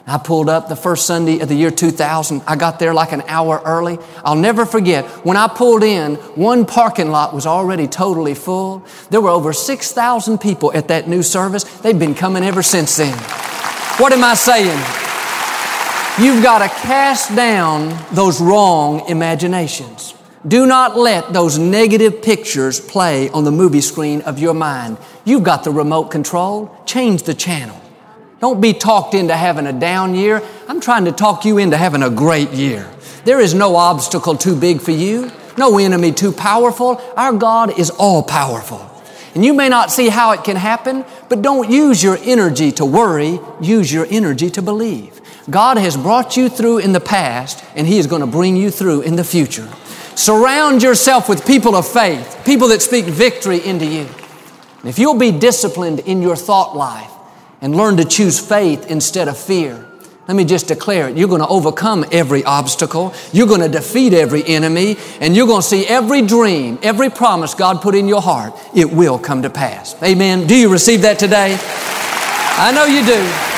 I 0.07 0.17
pulled 0.17 0.49
up 0.49 0.71
the 0.71 0.77
first 0.77 1.05
Sunday 1.05 1.41
of 1.41 1.49
the 1.49 1.55
year 1.55 1.71
2000. 1.71 2.43
I 2.47 2.57
got 2.57 2.79
there 2.79 2.95
like 2.95 3.13
an 3.13 3.23
hour 3.29 3.61
early. 3.63 3.99
I'll 4.25 4.37
never 4.37 4.65
forget, 4.65 5.05
when 5.25 5.37
I 5.37 5.49
pulled 5.49 5.83
in, 5.83 6.15
one 6.35 6.65
parking 6.65 7.11
lot 7.11 7.35
was 7.35 7.45
already 7.45 7.87
totally 7.87 8.35
full. 8.35 8.87
There 9.11 9.21
were 9.21 9.29
over 9.29 9.53
6,000 9.53 10.39
people 10.39 10.73
at 10.73 10.89
that 10.89 11.09
new 11.09 11.23
service. 11.23 11.65
They've 11.65 11.99
been 11.99 12.15
coming 12.15 12.43
ever 12.43 12.63
since 12.63 12.97
then. 12.97 13.19
What 13.99 14.13
am 14.15 14.25
I 14.25 14.35
saying? 14.35 15.08
You've 16.21 16.43
got 16.43 16.59
to 16.59 16.69
cast 16.69 17.37
down 17.37 17.97
those 18.13 18.41
wrong 18.41 19.09
imaginations. 19.09 20.15
Do 20.49 20.67
not 20.67 20.97
let 20.97 21.33
those 21.33 21.59
negative 21.59 22.23
pictures 22.23 22.81
play 22.81 23.31
on 23.31 23.45
the 23.45 23.53
movie 23.53 23.81
screen 23.81 24.23
of 24.23 24.41
your 24.41 24.53
mind. 24.53 24.99
You've 25.25 25.45
got 25.45 25.63
the 25.63 25.71
remote 25.71 26.11
control. 26.11 26.77
Change 26.87 27.23
the 27.23 27.35
channel. 27.35 27.81
Don't 28.41 28.61
be 28.61 28.73
talked 28.73 29.15
into 29.15 29.37
having 29.37 29.69
a 29.69 29.73
down 29.73 30.17
year. 30.17 30.43
I'm 30.67 30.81
trying 30.81 31.05
to 31.05 31.13
talk 31.13 31.45
you 31.45 31.59
into 31.59 31.77
having 31.77 32.03
a 32.03 32.11
great 32.11 32.51
year. 32.51 32.91
There 33.25 33.39
is 33.39 33.55
no 33.55 33.77
obstacle 33.77 34.37
too 34.37 34.57
big 34.57 34.81
for 34.81 34.91
you, 34.91 35.31
no 35.57 35.79
enemy 35.79 36.11
too 36.11 36.33
powerful. 36.33 37.01
Our 37.17 37.33
God 37.33 37.79
is 37.79 37.91
all 37.91 38.25
powerful. 38.25 38.91
And 39.37 39.45
you 39.45 39.55
may 39.55 39.69
not 39.69 39.93
see 39.93 40.09
how 40.09 40.33
it 40.33 40.43
can 40.43 40.57
happen, 40.57 41.05
but 41.29 41.43
don't 41.43 41.71
use 41.71 42.03
your 42.03 42.19
energy 42.23 42.73
to 42.73 42.85
worry, 42.85 43.39
use 43.61 43.93
your 43.93 44.07
energy 44.11 44.51
to 44.51 44.63
believe. 44.63 45.21
God 45.51 45.79
has 45.79 45.97
brought 45.97 46.37
you 46.37 46.49
through 46.49 46.79
in 46.79 46.93
the 46.93 47.01
past, 47.01 47.65
and 47.75 47.87
He 47.87 47.99
is 47.99 48.07
going 48.07 48.21
to 48.21 48.27
bring 48.27 48.57
you 48.57 48.71
through 48.71 49.03
in 49.03 49.17
the 49.17 49.25
future. 49.25 49.69
Surround 50.15 50.83
yourself 50.83 51.29
with 51.29 51.47
people 51.47 51.77
of 51.77 51.87
faith, 51.87 52.43
people 52.45 52.69
that 52.69 52.83
speak 52.83 53.05
victory 53.05 53.65
into 53.65 53.87
you. 53.87 54.09
If 54.85 54.99
you'll 54.99 55.19
be 55.19 55.33
disciplined 55.33 56.01
in 56.01 56.23
your 56.23 56.37
thought 56.37 56.77
life, 56.77 57.11
and 57.61 57.77
learn 57.77 57.97
to 57.97 58.05
choose 58.05 58.39
faith 58.39 58.91
instead 58.91 59.29
of 59.29 59.37
fear. 59.37 59.85
Let 60.27 60.37
me 60.37 60.45
just 60.45 60.69
declare 60.69 61.09
it. 61.09 61.17
You're 61.17 61.29
going 61.29 61.41
to 61.41 61.49
overcome 61.49 62.05
every 62.13 62.45
obstacle. 62.45 63.15
You're 63.33 63.47
going 63.47 63.63
to 63.63 63.69
defeat 63.69 64.13
every 64.13 64.45
enemy. 64.45 64.97
And 65.21 65.35
you're 65.35 65.47
going 65.47 65.63
to 65.63 65.67
see 65.67 65.87
every 65.87 66.23
dream, 66.23 66.79
every 66.83 67.09
promise 67.09 67.55
God 67.55 67.81
put 67.81 67.95
in 67.95 68.09
your 68.09 68.21
heart, 68.21 68.53
it 68.75 68.93
will 68.93 69.19
come 69.19 69.43
to 69.43 69.51
pass. 69.51 70.01
Amen. 70.03 70.47
Do 70.47 70.55
you 70.55 70.71
receive 70.71 71.03
that 71.03 71.19
today? 71.19 71.57
I 71.61 72.73
know 72.73 72.85
you 72.85 73.05
do. 73.05 73.58